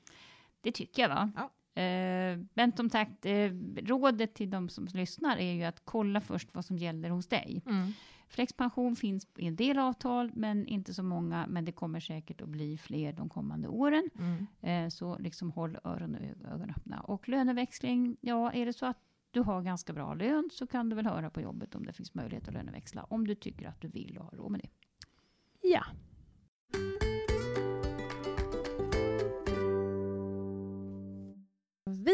Det 0.60 0.72
tycker 0.72 1.02
jag 1.02 1.08
va? 1.08 1.32
Ja. 1.36 1.50
Eh, 1.82 2.38
men 2.54 2.72
som 2.76 2.90
sagt, 2.90 3.26
eh, 3.26 3.50
rådet 3.76 4.34
till 4.34 4.50
de 4.50 4.68
som 4.68 4.86
lyssnar 4.86 5.36
är 5.36 5.52
ju 5.52 5.64
att 5.64 5.84
kolla 5.84 6.20
först 6.20 6.54
vad 6.54 6.64
som 6.64 6.78
gäller 6.78 7.10
hos 7.10 7.26
dig. 7.26 7.62
Flexpension 8.32 8.96
finns 8.96 9.26
i 9.38 9.46
en 9.46 9.56
del 9.56 9.78
avtal, 9.78 10.30
men 10.34 10.66
inte 10.66 10.94
så 10.94 11.02
många. 11.02 11.46
Men 11.46 11.64
det 11.64 11.72
kommer 11.72 12.00
säkert 12.00 12.40
att 12.40 12.48
bli 12.48 12.78
fler 12.78 13.12
de 13.12 13.28
kommande 13.28 13.68
åren. 13.68 14.10
Mm. 14.18 14.46
Eh, 14.60 14.88
så 14.90 15.18
liksom 15.18 15.50
håll 15.50 15.78
öron 15.84 16.14
och 16.14 16.20
ög- 16.20 16.52
ögon 16.54 16.70
öppna. 16.70 17.00
Och 17.00 17.28
löneväxling, 17.28 18.16
ja, 18.20 18.52
är 18.52 18.66
det 18.66 18.72
så 18.72 18.86
att 18.86 18.98
du 19.30 19.40
har 19.40 19.62
ganska 19.62 19.92
bra 19.92 20.14
lön 20.14 20.48
så 20.52 20.66
kan 20.66 20.88
du 20.88 20.96
väl 20.96 21.06
höra 21.06 21.30
på 21.30 21.40
jobbet 21.40 21.74
om 21.74 21.86
det 21.86 21.92
finns 21.92 22.14
möjlighet 22.14 22.48
att 22.48 22.54
löneväxla. 22.54 23.04
Om 23.04 23.26
du 23.26 23.34
tycker 23.34 23.68
att 23.68 23.80
du 23.80 23.88
vill 23.88 24.18
och 24.18 24.24
har 24.24 24.32
råd 24.38 24.50
med 24.50 24.60
det. 24.60 24.68
Ja. 25.68 25.84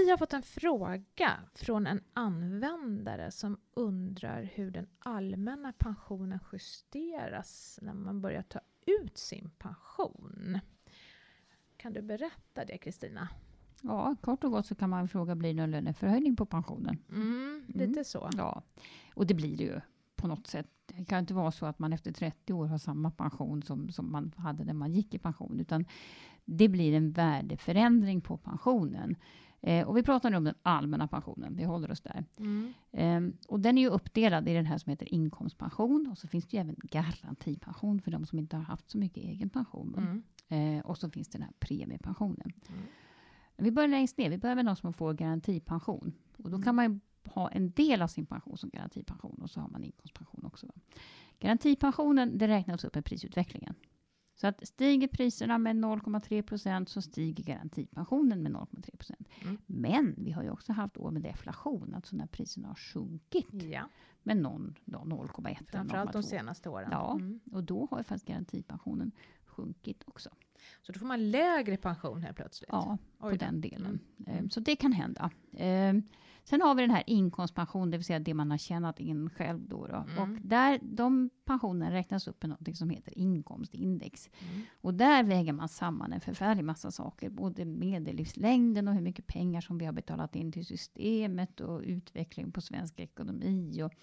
Vi 0.08 0.12
har 0.12 0.18
fått 0.18 0.32
en 0.32 0.42
fråga 0.42 1.36
från 1.54 1.86
en 1.86 2.00
användare 2.12 3.30
som 3.30 3.58
undrar 3.74 4.42
hur 4.42 4.70
den 4.70 4.86
allmänna 4.98 5.72
pensionen 5.72 6.38
justeras 6.52 7.78
när 7.82 7.94
man 7.94 8.20
börjar 8.20 8.42
ta 8.42 8.60
ut 8.86 9.18
sin 9.18 9.50
pension. 9.58 10.58
Kan 11.76 11.92
du 11.92 12.02
berätta 12.02 12.64
det 12.64 12.78
Kristina? 12.78 13.28
Ja, 13.82 14.16
kort 14.20 14.44
och 14.44 14.50
gott 14.50 14.66
så 14.66 14.74
kan 14.74 14.90
man 14.90 15.08
fråga, 15.08 15.34
blir 15.34 15.54
det 15.54 15.60
någon 15.60 15.70
löneförhöjning 15.70 16.36
på 16.36 16.46
pensionen? 16.46 16.98
Mm, 17.08 17.64
lite 17.68 18.04
så. 18.04 18.30
Ja, 18.36 18.62
och 19.14 19.26
det 19.26 19.34
blir 19.34 19.56
det 19.56 19.64
ju 19.64 19.80
på 20.16 20.28
något 20.28 20.46
sätt. 20.46 20.70
Det 20.86 21.04
kan 21.04 21.18
inte 21.18 21.34
vara 21.34 21.52
så 21.52 21.66
att 21.66 21.78
man 21.78 21.92
efter 21.92 22.12
30 22.12 22.52
år 22.52 22.66
har 22.66 22.78
samma 22.78 23.10
pension 23.10 23.62
som, 23.62 23.88
som 23.88 24.12
man 24.12 24.32
hade 24.36 24.64
när 24.64 24.74
man 24.74 24.92
gick 24.92 25.14
i 25.14 25.18
pension, 25.18 25.60
utan 25.60 25.84
det 26.44 26.68
blir 26.68 26.94
en 26.94 27.12
värdeförändring 27.12 28.20
på 28.20 28.36
pensionen. 28.36 29.16
Eh, 29.60 29.88
och 29.88 29.96
vi 29.96 30.02
pratar 30.02 30.30
nu 30.30 30.36
om 30.36 30.44
den 30.44 30.54
allmänna 30.62 31.08
pensionen, 31.08 31.56
vi 31.56 31.64
håller 31.64 31.90
oss 31.90 32.00
där. 32.00 32.24
Mm. 32.38 32.74
Eh, 32.92 33.34
och 33.48 33.60
den 33.60 33.78
är 33.78 33.82
ju 33.82 33.88
uppdelad 33.88 34.48
i 34.48 34.54
den 34.54 34.66
här 34.66 34.78
som 34.78 34.90
heter 34.90 35.14
inkomstpension 35.14 36.08
och 36.10 36.18
så 36.18 36.28
finns 36.28 36.46
det 36.46 36.56
ju 36.56 36.60
även 36.60 36.76
garantipension 36.78 38.00
för 38.00 38.10
de 38.10 38.26
som 38.26 38.38
inte 38.38 38.56
har 38.56 38.64
haft 38.64 38.90
så 38.90 38.98
mycket 38.98 39.24
egen 39.24 39.50
pension. 39.50 39.94
Mm. 39.98 40.22
Eh, 40.78 40.84
och 40.84 40.98
så 40.98 41.10
finns 41.10 41.28
den 41.28 41.42
här 41.42 41.52
premiepensionen. 41.58 42.52
Mm. 42.68 42.82
Vi 43.56 43.70
börjar 43.70 43.88
längst 43.88 44.18
ner, 44.18 44.30
vi 44.30 44.38
börjar 44.38 44.56
med 44.56 44.64
de 44.64 44.76
som 44.76 44.92
får 44.92 45.14
garantipension. 45.14 46.12
Och 46.36 46.50
då 46.50 46.62
kan 46.62 46.74
man 46.74 46.92
ju 46.92 47.00
ha 47.30 47.50
en 47.50 47.70
del 47.70 48.02
av 48.02 48.08
sin 48.08 48.26
pension 48.26 48.58
som 48.58 48.70
garantipension 48.70 49.38
och 49.42 49.50
så 49.50 49.60
har 49.60 49.68
man 49.68 49.84
inkomstpension 49.84 50.44
också. 50.44 50.66
Garantipensionen 51.38 52.38
det 52.38 52.48
räknas 52.48 52.84
upp 52.84 52.94
med 52.94 53.04
prisutvecklingen. 53.04 53.74
Så 54.40 54.46
att 54.46 54.66
stiger 54.66 55.08
priserna 55.08 55.58
med 55.58 55.76
0,3 55.76 56.42
procent 56.42 56.88
så 56.88 57.02
stiger 57.02 57.44
garantipensionen 57.44 58.42
med 58.42 58.52
0,3 58.52 58.96
procent. 58.96 59.28
Mm. 59.42 59.58
Men 59.66 60.14
vi 60.18 60.30
har 60.30 60.42
ju 60.42 60.50
också 60.50 60.72
haft 60.72 60.96
år 60.96 61.10
med 61.10 61.22
deflation, 61.22 61.94
alltså 61.94 62.16
när 62.16 62.26
priserna 62.26 62.68
har 62.68 62.74
sjunkit 62.74 63.46
Ja, 63.62 63.88
med 64.22 64.36
någon, 64.36 64.74
då, 64.84 64.98
0,1 64.98 65.46
eller 65.46 65.54
framförallt 65.70 66.12
de 66.12 66.18
0,2. 66.18 66.22
senaste 66.22 66.68
åren. 66.68 66.88
Ja. 66.92 67.12
Mm. 67.12 67.40
Och 67.52 67.64
då 67.64 67.88
har 67.90 67.98
ju 67.98 68.04
faktiskt 68.04 68.26
garantipensionen 68.28 69.12
sjunkit 69.44 70.02
också. 70.06 70.30
Så 70.82 70.92
då 70.92 70.98
får 70.98 71.06
man 71.06 71.30
lägre 71.30 71.76
pension 71.76 72.22
helt 72.22 72.36
plötsligt. 72.36 72.68
Ja, 72.72 72.98
på 73.18 73.26
Oj 73.26 73.32
då. 73.32 73.38
den 73.46 73.60
delen. 73.60 74.00
Mm. 74.26 74.44
Eh, 74.44 74.48
Så 74.48 74.60
det 74.60 74.76
kan 74.76 74.92
hända. 74.92 75.30
Sen 76.48 76.62
har 76.62 76.74
vi 76.74 76.82
den 76.82 76.90
här 76.90 77.02
inkomstpension, 77.06 77.90
det 77.90 77.96
vill 77.96 78.04
säga 78.04 78.18
det 78.18 78.34
man 78.34 78.50
har 78.50 78.58
tjänat 78.58 79.00
in 79.00 79.30
själv. 79.30 79.68
Då, 79.68 79.86
då. 79.86 79.94
Mm. 79.94 80.18
Och 80.18 80.40
där, 80.42 80.78
de 80.82 81.30
pensionerna 81.44 81.92
räknas 81.92 82.28
upp 82.28 82.42
med 82.42 82.50
något 82.50 82.76
som 82.76 82.90
heter 82.90 83.18
inkomstindex. 83.18 84.30
Mm. 84.38 84.62
Och 84.80 84.94
där 84.94 85.22
väger 85.22 85.52
man 85.52 85.68
samman 85.68 86.12
en 86.12 86.20
förfärlig 86.20 86.64
massa 86.64 86.90
saker. 86.90 87.30
Både 87.30 87.64
medellivslängden 87.64 88.88
och 88.88 88.94
hur 88.94 89.00
mycket 89.00 89.26
pengar 89.26 89.60
som 89.60 89.78
vi 89.78 89.84
har 89.84 89.92
betalat 89.92 90.36
in 90.36 90.52
till 90.52 90.66
systemet 90.66 91.60
och 91.60 91.80
utveckling 91.84 92.52
på 92.52 92.60
svensk 92.60 93.00
ekonomi. 93.00 93.82
Och, 93.82 93.94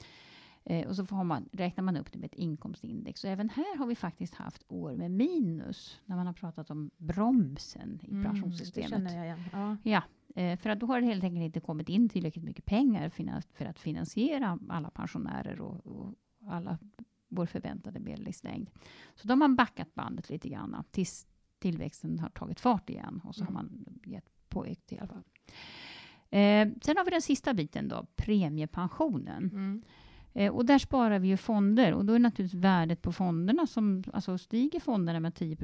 eh, 0.64 0.88
och 0.88 0.96
så 0.96 1.06
får 1.06 1.24
man, 1.24 1.50
räknar 1.52 1.84
man 1.84 1.98
upp 1.98 2.12
det 2.12 2.20
med 2.20 2.26
ett 2.26 2.40
inkomstindex. 2.40 3.24
Och 3.24 3.30
även 3.30 3.50
här 3.50 3.78
har 3.78 3.88
vi 3.88 3.96
faktiskt 3.96 4.36
haft 4.36 4.64
år 4.68 4.96
med 4.96 5.12
minus. 5.12 6.00
När 6.06 6.16
man 6.16 6.26
har 6.26 6.34
pratat 6.34 6.70
om 6.72 6.92
bromsen 6.98 8.00
i 8.04 8.12
Mm, 8.12 8.24
pensionssystemet. 8.24 8.90
Det 8.90 8.96
känner 8.96 9.16
jag 9.16 9.26
igen. 9.26 9.40
Ja. 9.52 9.78
Ja, 9.84 10.04
för 10.36 10.70
att 10.70 10.80
då 10.80 10.86
har 10.86 11.02
det 11.02 11.08
helt 11.08 11.24
enkelt 11.24 11.44
inte 11.46 11.60
kommit 11.60 11.90
in 11.90 12.10
tillräckligt 12.10 12.46
mycket 12.46 12.66
pengar 12.66 13.10
för 13.54 13.66
att 13.66 13.80
finansiera 13.80 14.60
alla 14.70 14.90
pensionärer 14.90 15.62
och, 15.62 15.88
och 15.88 16.14
alla 16.48 16.78
vår 17.28 17.46
förväntade 17.46 18.00
medellivslängd. 18.00 18.70
Så 19.16 19.28
då 19.28 19.32
har 19.32 19.38
man 19.38 19.56
backat 19.56 19.94
bandet 19.96 20.30
lite 20.30 20.50
grann 20.50 20.84
tills 20.92 21.28
tillväxten 21.60 22.20
har 22.20 22.30
tagit 22.30 22.60
fart 22.60 22.90
igen 22.90 23.22
och 23.24 23.36
så 23.36 23.42
Mm. 23.42 23.56
har 23.56 23.64
man 23.64 23.86
gett 24.06 24.50
påökt 24.50 24.92
i 24.92 24.98
alla 25.00 25.08
fall. 25.08 25.24
Eh, 26.30 26.68
sen 26.82 26.98
har 26.98 27.06
vi 27.06 27.12
den 27.12 27.22
sista 27.22 27.54
biten 27.54 27.88
då, 27.88 28.06
premiepensionen. 28.16 29.44
Mm. 29.44 29.84
Eh, 30.34 30.52
och 30.54 30.66
där 30.66 30.80
sparar 30.80 31.20
vi 31.20 31.28
ju 31.28 31.38
fonder 31.38 31.94
och 31.94 32.06
då 32.06 32.14
är 32.14 32.20
naturligtvis 32.20 32.62
värdet 32.62 33.02
på 33.02 33.12
fonderna 33.12 33.68
som, 33.68 34.04
alltså 34.14 34.38
stiger 34.38 34.80
fonderna 34.80 35.20
med 35.20 35.36
10 35.36 35.58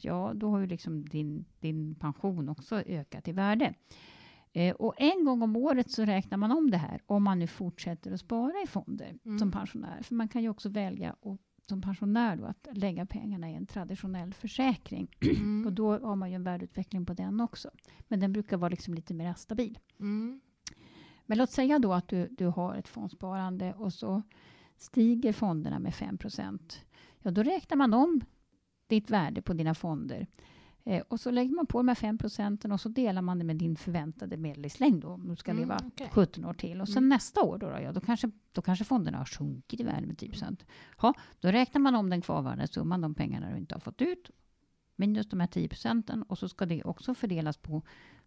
ja 0.00 0.32
då 0.34 0.50
har 0.50 0.58
ju 0.58 0.66
liksom 0.66 1.04
din, 1.04 1.44
din 1.60 1.94
pension 1.94 2.48
också 2.48 2.82
ökat 2.86 3.28
i 3.28 3.32
värde. 3.32 3.74
Eh, 4.58 4.74
och 4.74 4.94
en 4.96 5.24
gång 5.24 5.42
om 5.42 5.56
året 5.56 5.90
så 5.90 6.04
räknar 6.04 6.38
man 6.38 6.50
om 6.52 6.70
det 6.70 6.76
här 6.76 7.00
om 7.06 7.22
man 7.24 7.38
nu 7.38 7.46
fortsätter 7.46 8.12
att 8.12 8.20
spara 8.20 8.62
i 8.64 8.66
fonder 8.66 9.18
Mm. 9.24 9.38
som 9.38 9.50
pensionär. 9.50 10.02
För 10.02 10.14
man 10.14 10.28
kan 10.28 10.42
ju 10.42 10.48
också 10.48 10.68
välja 10.68 11.10
att, 11.10 11.66
som 11.68 11.80
pensionär 11.82 12.36
då, 12.36 12.44
att 12.44 12.68
lägga 12.72 13.06
pengarna 13.06 13.50
i 13.50 13.54
en 13.54 13.66
traditionell 13.66 14.34
försäkring. 14.34 15.08
Och 15.20 15.26
Mm. 15.36 15.74
då 15.74 15.98
har 15.98 16.16
man 16.16 16.30
ju 16.30 16.34
en 16.34 16.44
värdeutveckling 16.44 17.06
på 17.06 17.12
den 17.14 17.40
också. 17.40 17.70
Men 18.08 18.20
den 18.20 18.32
brukar 18.32 18.56
vara 18.56 18.68
liksom 18.68 18.94
lite 18.94 19.14
mer 19.14 19.34
stabil. 19.34 19.78
Mm. 20.00 20.40
Men 21.26 21.38
låt 21.38 21.50
säga 21.50 21.78
då 21.78 21.92
att 21.92 22.08
du, 22.08 22.28
du 22.30 22.46
har 22.46 22.74
ett 22.74 22.88
fondsparande 22.88 23.74
och 23.74 23.92
så 23.92 24.22
stiger 24.76 25.32
fonderna 25.32 25.78
med 25.78 25.94
5 25.94 26.18
Ja, 27.22 27.30
då 27.30 27.42
räknar 27.42 27.76
man 27.76 27.94
om 27.94 28.20
ditt 28.86 29.10
värde 29.10 29.42
på 29.42 29.52
dina 29.52 29.74
fonder. 29.74 30.26
Eh, 30.88 31.02
och 31.08 31.20
så 31.20 31.30
lägger 31.30 31.54
man 31.54 31.66
på 31.66 31.78
de 31.78 31.88
här 31.88 31.94
5 31.94 32.18
procenten 32.18 32.72
och 32.72 32.80
så 32.80 32.88
delar 32.88 33.22
man 33.22 33.38
det 33.38 33.44
med 33.44 33.56
din 33.56 33.76
förväntade 33.76 34.36
medellivslängd 34.36 35.02
då, 35.02 35.08
om 35.08 35.28
du 35.28 35.36
ska 35.36 35.50
Mm, 35.50 35.60
leva 35.62 35.78
okej. 35.86 36.08
17 36.12 36.44
år 36.44 36.54
till. 36.54 36.80
Och 36.80 36.88
sen 36.88 36.96
Mm. 36.98 37.08
nästa 37.08 37.42
år 37.42 37.58
då, 37.58 37.70
då, 37.70 37.80
ja, 37.80 37.92
då, 37.92 38.00
kanske, 38.00 38.30
då 38.52 38.62
kanske 38.62 38.84
fonderna 38.84 39.18
har 39.18 39.24
sjunkit 39.24 39.80
i 39.80 39.82
värde 39.82 40.06
med 40.06 40.18
10 40.18 40.30
procent. 40.30 40.64
Ja, 41.02 41.14
då 41.40 41.48
räknar 41.48 41.80
man 41.80 41.94
om 41.94 42.10
den 42.10 42.20
kvarvarande 42.20 42.66
summan, 42.68 43.00
de 43.00 43.14
pengarna 43.14 43.50
du 43.50 43.56
inte 43.58 43.74
har 43.74 43.80
fått 43.80 44.02
ut, 44.02 44.30
minus 44.96 45.28
de 45.28 45.40
här 45.40 45.46
10 45.46 45.68
procenten 45.68 46.22
och 46.22 46.38
så 46.38 46.48
ska 46.48 46.66
det 46.66 46.82
också 46.84 47.14
fördelas 47.14 47.56
på 47.56 47.82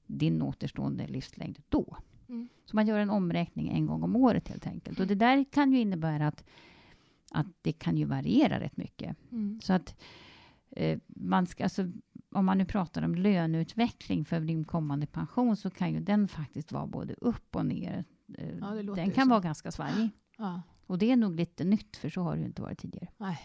din 0.08 0.42
återstående 0.42 1.08
livslängd 1.08 1.60
då. 1.70 1.98
Mm. 2.30 2.50
Så 2.66 2.76
man 2.76 2.88
gör 2.88 3.00
en 3.00 3.10
omräkning 3.10 3.70
en 3.70 3.86
gång 3.86 4.04
om 4.04 4.16
året 4.16 4.48
helt 4.48 4.68
enkelt. 4.68 5.00
Och 5.00 5.08
det 5.08 5.16
där 5.16 5.44
kan 5.52 5.72
ju 5.74 5.80
innebära 5.80 6.28
att, 6.28 6.44
att 7.32 7.48
det 7.62 7.72
kan 7.74 7.98
ju 7.98 8.06
variera 8.06 8.60
rätt 8.60 8.78
mycket. 8.78 9.16
Mm. 9.32 9.60
Så 9.62 9.74
att 9.74 9.96
eh, 10.70 11.00
man 11.08 11.48
ska, 11.48 11.64
alltså, 11.64 11.92
om 12.32 12.46
man 12.46 12.58
nu 12.58 12.66
pratar 12.66 13.02
om 13.04 13.16
löneutveckling 13.16 14.26
för 14.26 14.40
din 14.40 14.64
kommande 14.66 15.06
pension 15.08 15.56
så 15.58 15.70
kan 15.70 15.94
ju 15.94 16.00
den 16.00 16.28
faktiskt 16.28 16.72
vara 16.72 16.88
både 16.88 17.14
upp 17.14 17.56
och 17.56 17.66
ner. 17.66 18.06
Eh, 18.38 18.58
Ja, 18.58 18.68
den 18.96 19.12
kan 19.12 19.26
så. 19.26 19.30
vara 19.30 19.40
ganska 19.40 19.72
svajig. 19.72 20.10
Ja. 20.38 20.62
Och 20.86 20.98
det 20.98 21.12
är 21.12 21.16
nog 21.16 21.36
lite 21.36 21.64
nytt 21.64 21.98
för 21.98 22.10
så 22.10 22.22
har 22.22 22.34
det 22.36 22.40
ju 22.40 22.46
inte 22.46 22.62
varit 22.62 22.80
tidigare. 22.80 23.08
Nej. 23.18 23.40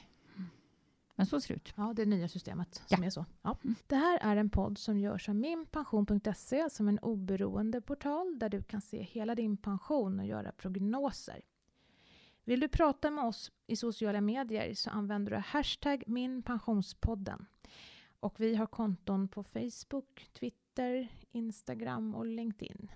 Men 1.18 1.26
så 1.26 1.40
ser 1.40 1.48
det 1.48 1.56
ut. 1.56 1.72
Ja, 1.76 1.92
det 1.96 2.04
nya 2.06 2.28
systemet 2.28 2.82
Ja. 2.88 2.96
som 2.96 3.04
är 3.04 3.10
så. 3.10 3.24
Ja. 3.42 3.56
Mm. 3.64 3.74
Det 3.86 3.96
här 3.96 4.18
är 4.22 4.36
en 4.36 4.50
podd 4.50 4.78
som 4.78 4.98
görs 4.98 5.28
av 5.28 5.34
minpension.se 5.34 6.70
som 6.70 6.88
en 6.88 6.98
oberoende 6.98 7.80
portal 7.80 8.38
där 8.38 8.48
du 8.48 8.62
kan 8.62 8.80
se 8.80 9.02
hela 9.02 9.34
din 9.34 9.56
pension 9.56 10.20
och 10.20 10.26
göra 10.26 10.52
prognoser. 10.52 11.40
Vill 12.44 12.60
du 12.60 12.68
prata 12.68 13.10
med 13.10 13.24
oss 13.24 13.52
i 13.66 13.76
sociala 13.76 14.20
medier 14.20 14.74
så 14.74 14.90
använder 14.90 15.32
du 15.32 15.38
hashtag 15.38 16.02
minpensionspodden. 16.06 17.46
Och 18.20 18.40
vi 18.40 18.54
har 18.54 18.66
konton 18.66 19.28
på 19.28 19.42
Facebook, 19.42 20.28
Twitter, 20.32 21.08
Instagram 21.32 22.14
och 22.14 22.26
LinkedIn. 22.26 22.90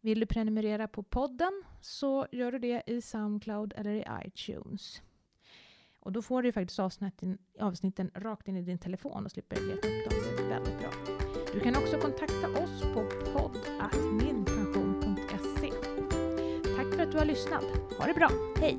Vill 0.00 0.20
du 0.20 0.26
prenumerera 0.26 0.88
på 0.88 1.02
podden 1.02 1.62
så 1.80 2.26
gör 2.32 2.52
du 2.52 2.58
det 2.58 2.82
i 2.86 3.00
Soundcloud 3.00 3.74
eller 3.76 3.90
i 3.90 4.04
iTunes. 4.26 5.02
Och 6.00 6.12
då 6.12 6.22
får 6.22 6.42
du 6.42 6.48
ju 6.48 6.52
faktiskt 6.52 6.80
avsnitten, 6.80 7.38
avsnitten 7.60 8.10
rakt 8.14 8.48
in 8.48 8.56
i 8.56 8.62
din 8.62 8.78
telefon 8.78 9.24
och 9.24 9.30
slipper 9.30 9.56
leta 9.56 9.88
upp 9.88 10.10
dem. 10.10 10.18
Det 10.36 10.42
är 10.42 10.48
väldigt 10.48 10.78
bra. 10.78 10.90
Du 11.52 11.60
kan 11.60 11.76
också 11.76 11.98
kontakta 11.98 12.62
oss 12.62 12.82
på 12.82 13.08
poddatminpension.se. 13.32 15.70
Tack 16.76 16.94
för 16.94 17.02
att 17.02 17.12
du 17.12 17.18
har 17.18 17.24
lyssnat. 17.24 17.64
Ha 17.98 18.06
det 18.06 18.14
bra. 18.14 18.30
Hej! 18.60 18.78